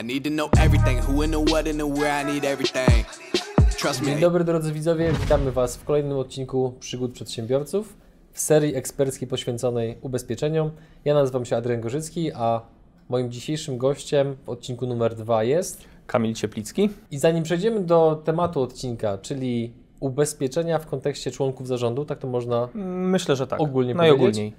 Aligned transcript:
I 0.00 0.04
need 0.04 0.24
to 0.24 0.30
know 0.30 0.48
everything, 0.64 1.00
who 1.00 1.22
and 1.22 1.32
the 1.32 1.52
what 1.52 1.66
and 1.66 1.78
the 1.78 1.86
where. 1.86 2.22
I 2.22 2.34
need 2.34 2.44
everything. 2.44 3.06
Trust 3.78 4.00
me. 4.00 4.06
Dzień 4.06 4.20
dobry 4.20 4.44
drodzy 4.44 4.72
widzowie, 4.72 5.12
witamy 5.12 5.52
Was 5.52 5.76
w 5.76 5.84
kolejnym 5.84 6.18
odcinku 6.18 6.74
Przygód 6.80 7.12
Przedsiębiorców 7.12 7.96
w 8.32 8.40
serii 8.40 8.74
eksperckiej 8.74 9.28
poświęconej 9.28 9.98
ubezpieczeniom. 10.00 10.70
Ja 11.04 11.14
nazywam 11.14 11.44
się 11.44 11.56
Adrian 11.56 11.80
Gorzycki, 11.80 12.32
a 12.32 12.60
moim 13.08 13.30
dzisiejszym 13.30 13.78
gościem 13.78 14.36
w 14.44 14.48
odcinku 14.48 14.86
numer 14.86 15.14
dwa 15.14 15.44
jest... 15.44 15.84
Kamil 16.06 16.34
Cieplicki. 16.34 16.90
I 17.10 17.18
zanim 17.18 17.42
przejdziemy 17.42 17.80
do 17.80 18.22
tematu 18.24 18.62
odcinka, 18.62 19.18
czyli 19.18 19.72
ubezpieczenia 20.00 20.78
w 20.78 20.86
kontekście 20.86 21.30
członków 21.30 21.68
zarządu, 21.68 22.04
tak 22.04 22.18
to 22.18 22.28
można 22.28 22.68
Myślę, 22.74 23.36
że 23.36 23.46
tak. 23.46 23.60
Ogólnie 23.60 23.94
Najogólniej. 23.94 24.52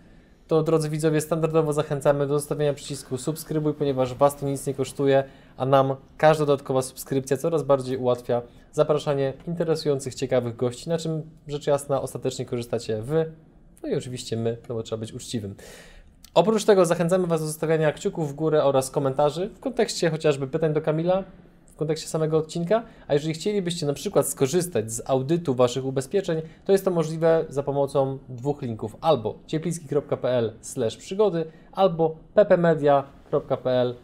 To 0.49 0.63
drodzy 0.63 0.89
widzowie, 0.89 1.21
standardowo 1.21 1.73
zachęcamy 1.73 2.27
do 2.27 2.39
zostawienia 2.39 2.73
przycisku 2.73 3.17
subskrybuj, 3.17 3.73
ponieważ 3.73 4.13
Was 4.13 4.35
to 4.35 4.45
nic 4.45 4.67
nie 4.67 4.73
kosztuje, 4.73 5.23
a 5.57 5.65
nam 5.65 5.95
każda 6.17 6.45
dodatkowa 6.45 6.81
subskrypcja 6.81 7.37
coraz 7.37 7.63
bardziej 7.63 7.97
ułatwia 7.97 8.41
zapraszanie 8.71 9.33
interesujących, 9.47 10.15
ciekawych 10.15 10.55
gości, 10.55 10.89
na 10.89 10.97
czym 10.97 11.21
rzecz 11.47 11.67
jasna 11.67 12.01
ostatecznie 12.01 12.45
korzystacie 12.45 13.01
Wy, 13.01 13.31
no 13.83 13.89
i 13.89 13.95
oczywiście 13.95 14.37
my, 14.37 14.57
no 14.69 14.75
bo 14.75 14.83
trzeba 14.83 14.99
być 14.99 15.13
uczciwym. 15.13 15.55
Oprócz 16.33 16.65
tego 16.65 16.85
zachęcamy 16.85 17.27
Was 17.27 17.41
do 17.41 17.47
zostawiania 17.47 17.91
kciuków 17.91 18.31
w 18.31 18.33
górę 18.35 18.63
oraz 18.63 18.91
komentarzy 18.91 19.49
w 19.49 19.59
kontekście 19.59 20.09
chociażby 20.09 20.47
pytań 20.47 20.73
do 20.73 20.81
Kamila, 20.81 21.23
kontekście 21.79 22.07
samego 22.07 22.37
odcinka, 22.37 22.83
a 23.07 23.13
jeżeli 23.13 23.33
chcielibyście 23.33 23.85
na 23.85 23.93
przykład 23.93 24.27
skorzystać 24.27 24.91
z 24.91 25.01
audytu 25.09 25.55
Waszych 25.55 25.85
ubezpieczeń, 25.85 26.41
to 26.65 26.71
jest 26.71 26.85
to 26.85 26.91
możliwe 26.91 27.45
za 27.49 27.63
pomocą 27.63 28.17
dwóch 28.29 28.61
linków, 28.61 28.95
albo 29.01 29.39
cieplicki.pl 29.47 30.53
przygody, 30.97 31.45
albo 31.71 32.15
ppmedia.pl 32.35 33.95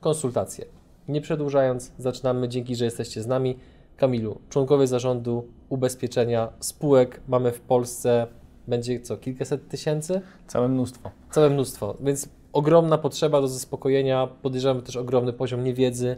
konsultacje. 0.00 0.64
Nie 1.08 1.20
przedłużając, 1.20 1.92
zaczynamy. 1.98 2.48
Dzięki, 2.48 2.76
że 2.76 2.84
jesteście 2.84 3.22
z 3.22 3.26
nami. 3.26 3.58
Kamilu, 3.96 4.38
członkowie 4.48 4.86
zarządu 4.86 5.48
ubezpieczenia 5.68 6.52
spółek 6.60 7.20
mamy 7.28 7.52
w 7.52 7.60
Polsce, 7.60 8.26
będzie 8.68 9.00
co, 9.00 9.16
kilkaset 9.16 9.68
tysięcy? 9.68 10.20
Całe 10.46 10.68
mnóstwo. 10.68 11.10
Całe 11.30 11.50
mnóstwo, 11.50 11.96
więc 12.00 12.28
ogromna 12.52 12.98
potrzeba 12.98 13.40
do 13.40 13.48
zaspokojenia, 13.48 14.28
podejrzewamy 14.42 14.82
też 14.82 14.96
ogromny 14.96 15.32
poziom 15.32 15.64
niewiedzy. 15.64 16.16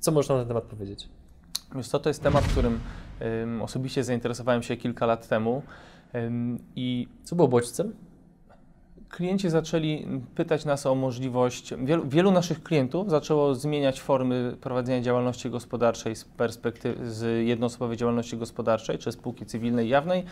Co 0.00 0.12
można 0.12 0.34
na 0.34 0.40
ten 0.40 0.48
temat 0.48 0.64
powiedzieć? 0.64 1.08
Wiesz 1.74 1.88
to 1.88 2.08
jest 2.10 2.22
temat, 2.22 2.44
którym 2.44 2.80
ym, 3.42 3.62
osobiście 3.62 4.04
zainteresowałem 4.04 4.62
się 4.62 4.76
kilka 4.76 5.06
lat 5.06 5.28
temu 5.28 5.62
ym, 6.14 6.58
i 6.76 7.08
Co 7.24 7.36
było 7.36 7.48
bodźcem? 7.48 7.92
klienci 9.08 9.50
zaczęli 9.50 10.06
pytać 10.34 10.64
nas 10.64 10.86
o 10.86 10.94
możliwość, 10.94 11.74
wielu, 11.84 12.08
wielu 12.08 12.30
naszych 12.30 12.62
klientów 12.62 13.10
zaczęło 13.10 13.54
zmieniać 13.54 14.00
formy 14.00 14.56
prowadzenia 14.60 15.00
działalności 15.00 15.50
gospodarczej 15.50 16.16
z 16.16 16.24
perspektywy, 16.24 17.10
z 17.10 17.46
jednoosobowej 17.46 17.96
działalności 17.96 18.36
gospodarczej, 18.36 18.98
czy 18.98 19.12
spółki 19.12 19.46
cywilnej 19.46 19.88
jawnej, 19.88 20.24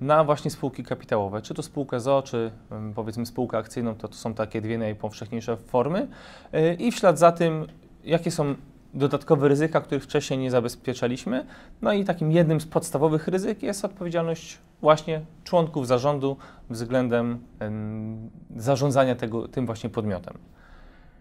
na 0.00 0.24
właśnie 0.24 0.50
spółki 0.50 0.84
kapitałowe, 0.84 1.42
czy 1.42 1.54
to 1.54 1.62
spółkę 1.62 2.00
ZO, 2.00 2.22
czy 2.22 2.50
powiedzmy 2.94 3.26
spółkę 3.26 3.58
akcyjną, 3.58 3.94
to, 3.94 4.08
to 4.08 4.14
są 4.14 4.34
takie 4.34 4.60
dwie 4.60 4.78
najpowszechniejsze 4.78 5.56
formy. 5.56 6.08
Yy, 6.52 6.74
I 6.74 6.92
w 6.92 6.94
ślad 6.94 7.18
za 7.18 7.32
tym, 7.32 7.66
jakie 8.04 8.30
są 8.30 8.54
dodatkowe 8.94 9.48
ryzyka, 9.48 9.80
których 9.80 10.04
wcześniej 10.04 10.38
nie 10.38 10.50
zabezpieczaliśmy. 10.50 11.46
No 11.82 11.92
i 11.92 12.04
takim 12.04 12.32
jednym 12.32 12.60
z 12.60 12.66
podstawowych 12.66 13.28
ryzyk 13.28 13.62
jest 13.62 13.84
odpowiedzialność 13.84 14.58
właśnie 14.80 15.20
członków 15.44 15.86
zarządu 15.86 16.36
względem 16.70 17.38
em, 17.58 18.30
zarządzania 18.56 19.14
tego, 19.14 19.48
tym 19.48 19.66
właśnie 19.66 19.90
podmiotem. 19.90 20.38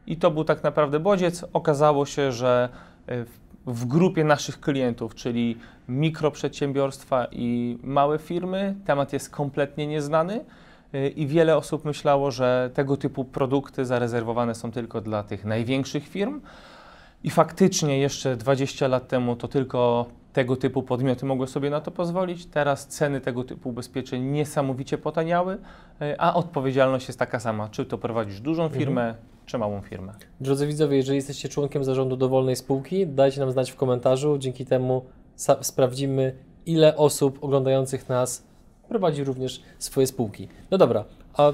I 0.08 0.18
to 0.18 0.32
był 0.32 0.44
tak 0.44 0.64
naprawdę 0.64 1.00
bodziec. 1.00 1.46
Okazało 1.54 2.06
się, 2.06 2.32
że 2.32 2.70
e, 3.08 3.26
w, 3.26 3.30
w 3.66 3.86
grupie 3.86 4.24
naszych 4.24 4.60
klientów, 4.60 5.16
czyli 5.16 5.58
mikroprzedsiębiorstwa 5.90 7.28
i 7.32 7.78
małe 7.84 8.20
firmy, 8.20 8.76
temat 8.86 9.14
jest 9.14 9.30
kompletnie 9.30 9.88
nieznany. 9.88 10.46
e, 10.94 11.08
I 11.08 11.28
wiele 11.28 11.58
osób 11.58 11.86
myślało, 11.86 12.32
że 12.32 12.70
tego 12.74 12.98
typu 12.98 13.26
produkty 13.26 13.86
zarezerwowane 13.86 14.56
są 14.56 14.72
tylko 14.72 15.02
dla 15.02 15.24
tych 15.24 15.46
największych 15.46 16.08
firm. 16.08 16.42
I 17.24 17.30
faktycznie 17.30 18.00
jeszcze 18.00 18.36
20 18.36 18.88
lat 18.88 19.08
temu 19.08 19.36
to 19.36 19.48
tylko 19.48 20.06
tego 20.34 20.56
typu 20.56 20.84
podmioty 20.84 21.26
mogły 21.26 21.48
sobie 21.48 21.70
na 21.70 21.82
to 21.82 21.92
pozwolić. 21.92 22.46
Teraz 22.46 22.88
ceny 22.88 23.22
tego 23.22 23.44
typu 23.44 23.70
ubezpieczeń 23.70 24.24
niesamowicie 24.24 24.98
potaniały, 24.98 25.58
e, 26.02 26.22
a 26.22 26.34
odpowiedzialność 26.34 27.08
jest 27.08 27.20
taka 27.20 27.40
sama, 27.40 27.70
czy 27.70 27.86
to 27.86 27.98
prowadzisz 27.98 28.42
dużą 28.42 28.70
firmę, 28.70 29.16
czy 29.46 29.58
małą 29.58 29.82
firmę. 29.82 30.14
Drodzy 30.42 30.68
widzowie, 30.68 30.98
jeżeli 30.98 31.16
jesteście 31.16 31.50
członkiem 31.50 31.84
zarządu 31.84 32.18
dowolnej 32.18 32.56
spółki, 32.56 33.08
dajcie 33.08 33.40
nam 33.40 33.52
znać 33.52 33.72
w 33.72 33.76
komentarzu. 33.76 34.38
Dzięki 34.38 34.66
temu 34.66 35.06
sprawdzimy, 35.62 36.36
ile 36.66 36.98
osób 36.98 37.44
oglądających 37.44 38.10
nas 38.10 38.44
prowadzi 38.90 39.24
również 39.24 39.62
swoje 39.80 40.08
spółki. 40.08 40.48
No 40.72 40.78
dobra, 40.78 41.06
a 41.34 41.52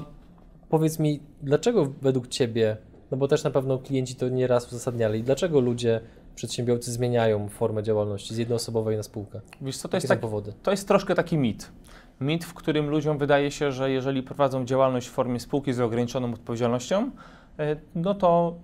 powiedz 0.68 0.98
mi, 0.98 1.20
dlaczego 1.42 1.92
według 2.02 2.28
Ciebie, 2.28 2.76
no 3.10 3.16
bo 3.16 3.28
też 3.28 3.44
na 3.44 3.50
pewno 3.50 3.78
klienci 3.78 4.14
to 4.14 4.28
nieraz 4.28 4.68
uzasadniali, 4.68 5.22
dlaczego 5.22 5.60
ludzie, 5.60 6.00
przedsiębiorcy 6.34 6.92
zmieniają 6.92 7.48
formę 7.48 7.82
działalności 7.82 8.34
z 8.34 8.38
jednoosobowej 8.38 8.96
na 8.96 9.02
spółkę? 9.02 9.40
Wiesz 9.60 9.76
co, 9.76 9.88
to 9.88 9.96
jest, 9.96 10.06
są 10.06 10.14
tak, 10.14 10.20
powody? 10.20 10.52
to 10.62 10.70
jest 10.70 10.88
troszkę 10.88 11.14
taki 11.14 11.38
mit. 11.38 11.72
Mit, 12.20 12.44
w 12.44 12.54
którym 12.54 12.90
ludziom 12.90 13.18
wydaje 13.18 13.50
się, 13.50 13.72
że 13.72 13.90
jeżeli 13.90 14.22
prowadzą 14.22 14.64
działalność 14.64 15.08
w 15.08 15.10
formie 15.10 15.40
spółki 15.40 15.72
z 15.72 15.80
ograniczoną 15.80 16.32
odpowiedzialnością, 16.32 17.10
e, 17.58 17.76
no 17.94 18.14
to 18.14 18.54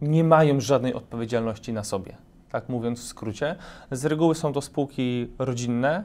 nie 0.00 0.24
mają 0.24 0.60
żadnej 0.60 0.94
odpowiedzialności 0.94 1.72
na 1.72 1.84
sobie. 1.84 2.16
Tak 2.50 2.68
mówiąc 2.68 3.00
w 3.00 3.04
skrócie. 3.04 3.56
Z 3.90 4.04
reguły 4.04 4.34
są 4.34 4.52
to 4.52 4.60
spółki 4.60 5.32
rodzinne 5.38 6.04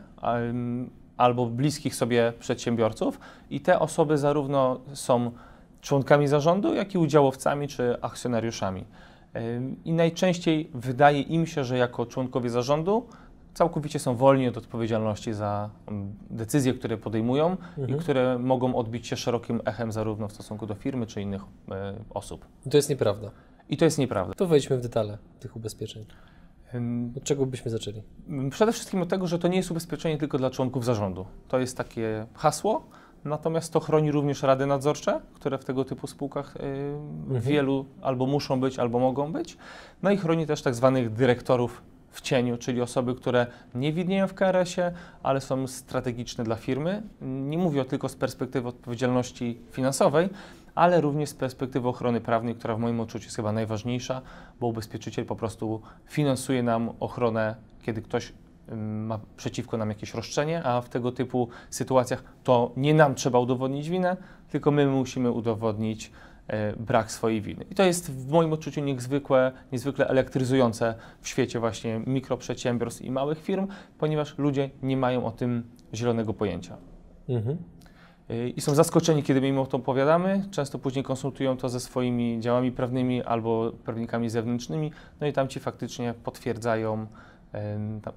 albo 1.18 1.46
bliskich 1.46 1.96
sobie 1.96 2.34
przedsiębiorców 2.40 3.20
i 3.50 3.62
te 3.62 3.80
osoby 3.80 4.18
zarówno 4.18 4.80
są 4.94 5.32
członkami 5.84 6.28
zarządu, 6.28 6.74
jak 6.74 6.96
i 6.96 6.98
udziałowcami 6.98 7.68
czy 7.68 8.02
akcjonariuszami. 8.02 8.86
I 9.86 9.94
najczęściej 9.94 10.70
wydaje 10.74 11.22
im 11.22 11.46
się, 11.46 11.64
że 11.64 11.78
jako 11.78 12.06
członkowie 12.06 12.50
zarządu 12.50 13.08
całkowicie 13.54 14.00
są 14.00 14.16
wolni 14.16 14.48
od 14.48 14.58
odpowiedzialności 14.58 15.34
za 15.34 15.70
decyzje, 16.30 16.74
które 16.74 16.98
podejmują 16.98 17.50
Mhm. 17.50 17.90
i 17.90 17.94
które 18.02 18.40
mogą 18.40 18.76
odbić 18.76 19.08
się 19.08 19.16
szerokim 19.16 19.62
echem 19.66 19.92
zarówno 19.92 20.28
w 20.28 20.34
stosunku 20.34 20.68
do 20.68 20.76
firmy 20.76 21.06
czy 21.06 21.22
innych 21.22 21.42
e, 21.72 21.94
osób. 22.10 22.46
To 22.72 22.78
jest 22.78 22.90
nieprawda. 22.90 23.32
I 23.70 23.78
to 23.78 23.86
jest 23.86 23.98
nieprawda. 23.98 24.34
To 24.34 24.48
wejdźmy 24.48 24.78
w 24.78 24.82
detale 24.82 25.18
tych 25.40 25.56
ubezpieczeń. 25.56 26.06
Od 27.18 27.24
czego 27.24 27.46
byśmy 27.46 27.72
zaczęli? 27.72 28.02
Przede 28.52 28.72
wszystkim 28.72 29.02
od 29.02 29.10
tego, 29.10 29.28
że 29.28 29.40
to 29.40 29.48
nie 29.48 29.58
jest 29.58 29.72
ubezpieczenie 29.72 30.18
tylko 30.18 30.38
dla 30.38 30.50
członków 30.50 30.86
zarządu. 30.86 31.26
To 31.48 31.60
jest 31.60 31.78
takie 31.78 32.26
hasło, 32.34 32.86
natomiast 33.26 33.74
to 33.74 33.80
chroni 33.80 34.12
również 34.12 34.44
rady 34.44 34.66
nadzorcze, 34.66 35.22
które 35.34 35.58
w 35.58 35.66
tego 35.66 35.86
typu 35.86 36.08
spółkach 36.08 36.56
y, 36.56 37.40
wielu 37.40 37.86
albo 38.02 38.26
muszą 38.26 38.60
być, 38.60 38.80
albo 38.80 39.00
mogą 39.00 39.32
być. 39.32 39.58
No 40.04 40.12
i 40.12 40.18
chroni 40.18 40.48
też 40.48 40.62
tak 40.62 40.76
zwanych 40.76 41.14
dyrektorów 41.14 41.82
w 42.12 42.22
cieniu, 42.22 42.58
czyli 42.58 42.82
osoby, 42.82 43.16
które 43.16 43.48
nie 43.76 43.94
widnieją 43.94 44.28
w 44.28 44.34
KRS-ie, 44.34 44.92
ale 45.24 45.42
są 45.42 45.68
strategiczne 45.68 46.44
dla 46.44 46.56
firmy. 46.56 47.04
Nie 47.22 47.58
mówię 47.58 47.86
tylko 47.86 48.10
z 48.10 48.16
perspektywy 48.16 48.68
odpowiedzialności 48.68 49.60
finansowej, 49.72 50.30
ale 50.76 51.02
również 51.02 51.30
z 51.30 51.34
perspektywy 51.34 51.88
ochrony 51.88 52.22
prawnej, 52.22 52.56
która 52.56 52.76
w 52.76 52.80
moim 52.80 53.00
odczuciu 53.00 53.26
jest 53.26 53.36
chyba 53.36 53.52
najważniejsza, 53.52 54.22
bo 54.60 54.68
ubezpieczyciel 54.68 55.26
po 55.26 55.36
prostu 55.36 55.82
finansuje 56.06 56.64
nam 56.64 56.90
ochronę, 57.00 57.56
kiedy 57.82 58.02
ktoś 58.02 58.34
ma 58.78 59.20
przeciwko 59.38 59.78
nam 59.78 59.90
jakieś 59.90 60.14
roszczenie, 60.14 60.64
a 60.64 60.82
w 60.82 60.90
tego 60.90 61.12
typu 61.12 61.50
sytuacjach 61.70 62.24
to 62.44 62.72
nie 62.78 62.94
nam 62.94 63.16
trzeba 63.16 63.40
udowodnić 63.40 63.90
winę, 63.90 64.18
tylko 64.50 64.72
my 64.72 64.88
musimy 64.88 65.32
udowodnić 65.32 66.12
e, 66.48 66.76
brak 66.76 67.12
swojej 67.12 67.42
winy. 67.42 67.66
I 67.72 67.76
to 67.76 67.84
jest 67.84 68.12
w 68.12 68.32
moim 68.32 68.54
odczuciu 68.54 68.82
niezwykle, 68.82 69.52
niezwykle 69.72 70.08
elektryzujące 70.08 70.96
w 71.22 71.28
świecie 71.28 71.60
właśnie 71.60 72.02
mikroprzedsiębiorstw 72.08 73.02
i 73.02 73.12
małych 73.12 73.42
firm, 73.42 73.68
ponieważ 73.98 74.38
ludzie 74.38 74.70
nie 74.82 74.98
mają 74.98 75.26
o 75.26 75.32
tym 75.32 75.64
zielonego 75.94 76.34
pojęcia. 76.34 76.78
Mhm. 77.30 77.58
Y, 78.32 78.50
I 78.50 78.62
są 78.62 78.76
zaskoczeni, 78.76 79.24
kiedy 79.24 79.42
my 79.42 79.48
im 79.48 79.60
o 79.60 79.66
tym 79.66 79.80
opowiadamy. 79.80 80.44
Często 80.52 80.80
później 80.80 81.04
konsultują 81.04 81.58
to 81.58 81.70
ze 81.70 81.80
swoimi 81.80 82.40
działami 82.40 82.72
prawnymi 82.72 83.24
albo 83.24 83.72
prawnikami 83.84 84.30
zewnętrznymi, 84.30 84.92
no 85.22 85.28
i 85.28 85.34
tam 85.34 85.48
ci 85.48 85.60
faktycznie 85.60 86.14
potwierdzają, 86.24 87.08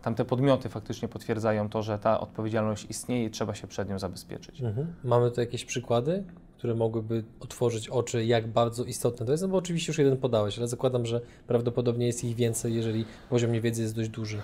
tamte 0.02 0.24
podmioty 0.24 0.68
faktycznie 0.68 1.08
potwierdzają 1.08 1.68
to, 1.68 1.82
że 1.82 1.98
ta 1.98 2.20
odpowiedzialność 2.20 2.86
istnieje 2.90 3.24
i 3.24 3.30
trzeba 3.30 3.54
się 3.54 3.66
przed 3.66 3.88
nią 3.88 3.98
zabezpieczyć. 3.98 4.60
Mhm. 4.60 4.94
Mamy 5.04 5.30
tu 5.30 5.40
jakieś 5.40 5.64
przykłady, 5.64 6.24
które 6.58 6.74
mogłyby 6.74 7.24
otworzyć 7.40 7.88
oczy, 7.88 8.24
jak 8.24 8.46
bardzo 8.46 8.84
istotne 8.84 9.26
to 9.26 9.32
jest, 9.32 9.42
no 9.42 9.48
bo 9.48 9.56
oczywiście 9.56 9.92
już 9.92 9.98
jeden 9.98 10.16
podałeś, 10.16 10.58
ale 10.58 10.68
zakładam, 10.68 11.06
że 11.06 11.20
prawdopodobnie 11.46 12.06
jest 12.06 12.24
ich 12.24 12.36
więcej, 12.36 12.74
jeżeli 12.74 13.04
poziom 13.30 13.52
niewiedzy 13.52 13.82
jest 13.82 13.96
dość 13.96 14.08
duży. 14.08 14.40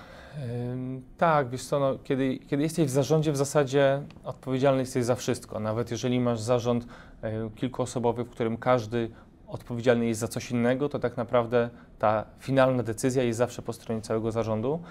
Ym, 0.73 1.03
Tak, 1.19 1.49
wiesz 1.49 1.65
co, 1.65 1.81
no, 1.81 1.99
kiedy, 2.05 2.39
kiedy 2.39 2.63
jesteś 2.63 2.87
w 2.87 2.91
zarządzie, 2.91 3.33
w 3.33 3.37
zasadzie 3.37 4.03
odpowiedzialny 4.25 4.81
jesteś 4.81 5.05
za 5.05 5.15
wszystko. 5.15 5.61
Nawet 5.61 5.91
jeżeli 5.91 6.21
masz 6.21 6.41
zarząd 6.41 6.87
e, 7.23 7.51
kilkuosobowy, 7.57 8.25
w 8.25 8.31
którym 8.31 8.57
każdy 8.57 9.11
odpowiedzialny 9.53 10.07
jest 10.07 10.21
za 10.21 10.29
coś 10.29 10.51
innego, 10.51 10.89
to 10.89 10.99
tak 10.99 11.17
naprawdę 11.17 11.71
ta 11.99 12.25
finalna 12.39 12.83
decyzja 12.83 13.23
jest 13.23 13.39
zawsze 13.39 13.63
po 13.63 13.73
stronie 13.73 14.01
całego 14.01 14.33
zarządu. 14.33 14.83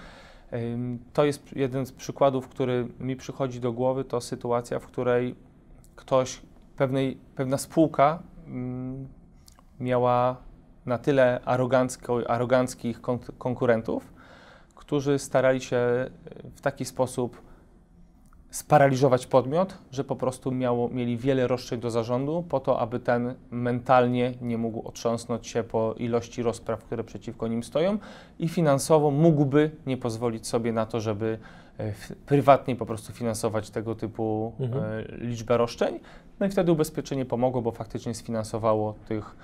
To 1.12 1.24
jest 1.24 1.56
jeden 1.56 1.86
z 1.86 1.92
przykładów, 1.92 2.48
który 2.48 2.88
mi 3.00 3.16
przychodzi 3.16 3.60
do 3.60 3.72
głowy, 3.72 4.04
to 4.04 4.20
sytuacja, 4.20 4.78
w 4.78 4.86
której 4.86 5.34
ktoś, 5.96 6.40
pewnej, 6.76 7.16
pewna 7.34 7.58
spółka 7.58 8.22
miała 9.80 10.36
na 10.86 10.98
tyle 10.98 11.40
aroganckich 12.26 13.00
kon- 13.00 13.18
konkurentów, 13.38 14.12
którzy 14.74 15.18
starali 15.18 15.60
się 15.60 16.10
w 16.54 16.60
taki 16.60 16.84
sposób 16.84 17.42
sparaliżować 18.52 19.26
podmiot, 19.26 19.78
że 19.90 20.04
po 20.04 20.16
prostu 20.16 20.52
miało, 20.52 20.88
mieli 20.88 21.16
wiele 21.16 21.46
roszczeń 21.46 21.80
do 21.80 21.90
zarządu 21.90 22.44
po 22.48 22.60
to, 22.60 22.80
aby 22.80 23.00
ten 23.00 23.34
mentalnie 23.50 24.34
nie 24.40 24.58
mógł 24.58 24.88
otrząsnąć 24.88 25.46
się 25.46 25.62
po 25.62 25.94
ilości 25.98 26.42
rozpraw, 26.42 26.84
które 26.84 27.04
przeciwko 27.04 27.48
nim 27.48 27.62
stoją 27.62 27.98
i 28.38 28.48
finansowo 28.48 29.10
mógłby 29.10 29.70
nie 29.86 29.96
pozwolić 29.96 30.46
sobie 30.46 30.72
na 30.72 30.86
to, 30.86 31.00
żeby 31.00 31.38
e, 31.78 31.92
prywatnie 32.26 32.76
po 32.76 32.86
prostu 32.86 33.12
finansować 33.12 33.70
tego 33.70 33.94
typu 33.94 34.52
Mhm. 34.60 34.84
e, 34.84 35.02
liczbę 35.26 35.56
roszczeń. 35.56 36.00
No 36.40 36.46
i 36.46 36.50
wtedy 36.50 36.72
ubezpieczenie 36.72 37.24
pomogło, 37.24 37.62
bo 37.62 37.70
faktycznie 37.70 38.14
sfinansowało 38.14 38.94
tych, 39.08 39.36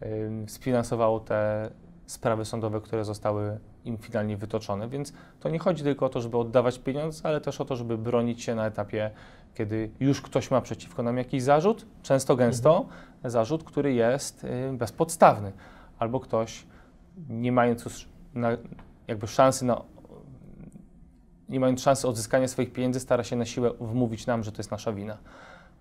em, 0.00 0.48
sfinansowało 0.48 1.20
te 1.20 1.70
sprawy 2.06 2.44
sądowe, 2.44 2.80
które 2.80 3.04
zostały 3.04 3.58
im 3.84 3.98
finalnie 3.98 4.36
wytoczone. 4.36 4.88
Więc 4.88 5.12
to 5.40 5.48
nie 5.48 5.58
chodzi 5.58 5.82
tylko 5.82 6.06
o 6.06 6.08
to, 6.08 6.20
żeby 6.20 6.38
oddawać 6.38 6.78
pieniądze, 6.78 7.28
ale 7.28 7.40
też 7.40 7.60
o 7.60 7.64
to, 7.64 7.76
żeby 7.76 7.98
bronić 7.98 8.42
się 8.42 8.54
na 8.54 8.66
etapie, 8.66 9.10
kiedy 9.54 9.90
już 10.00 10.22
ktoś 10.22 10.50
ma 10.50 10.60
przeciwko 10.60 11.02
nam 11.02 11.18
jakiś 11.18 11.42
zarzut, 11.42 11.86
często 12.02 12.36
gęsto 12.36 12.86
zarzut, 13.24 13.64
który 13.64 13.94
jest 13.94 14.44
y, 14.44 14.72
bezpodstawny, 14.72 15.52
albo 15.98 16.20
ktoś 16.20 16.66
nie 17.28 17.52
mając 17.52 17.84
już 17.84 18.08
na, 18.34 18.50
jakby 19.08 19.26
szansy 19.26 19.64
na 19.64 19.82
nie 21.48 21.60
mając 21.60 21.82
szansy 21.82 22.08
odzyskania 22.08 22.48
swoich 22.48 22.72
pieniędzy, 22.72 23.00
stara 23.00 23.24
się 23.24 23.36
na 23.36 23.44
siłę 23.44 23.70
wmówić 23.80 24.26
nam, 24.26 24.42
że 24.44 24.52
to 24.52 24.58
jest 24.58 24.70
nasza 24.70 24.92
wina. 24.92 25.18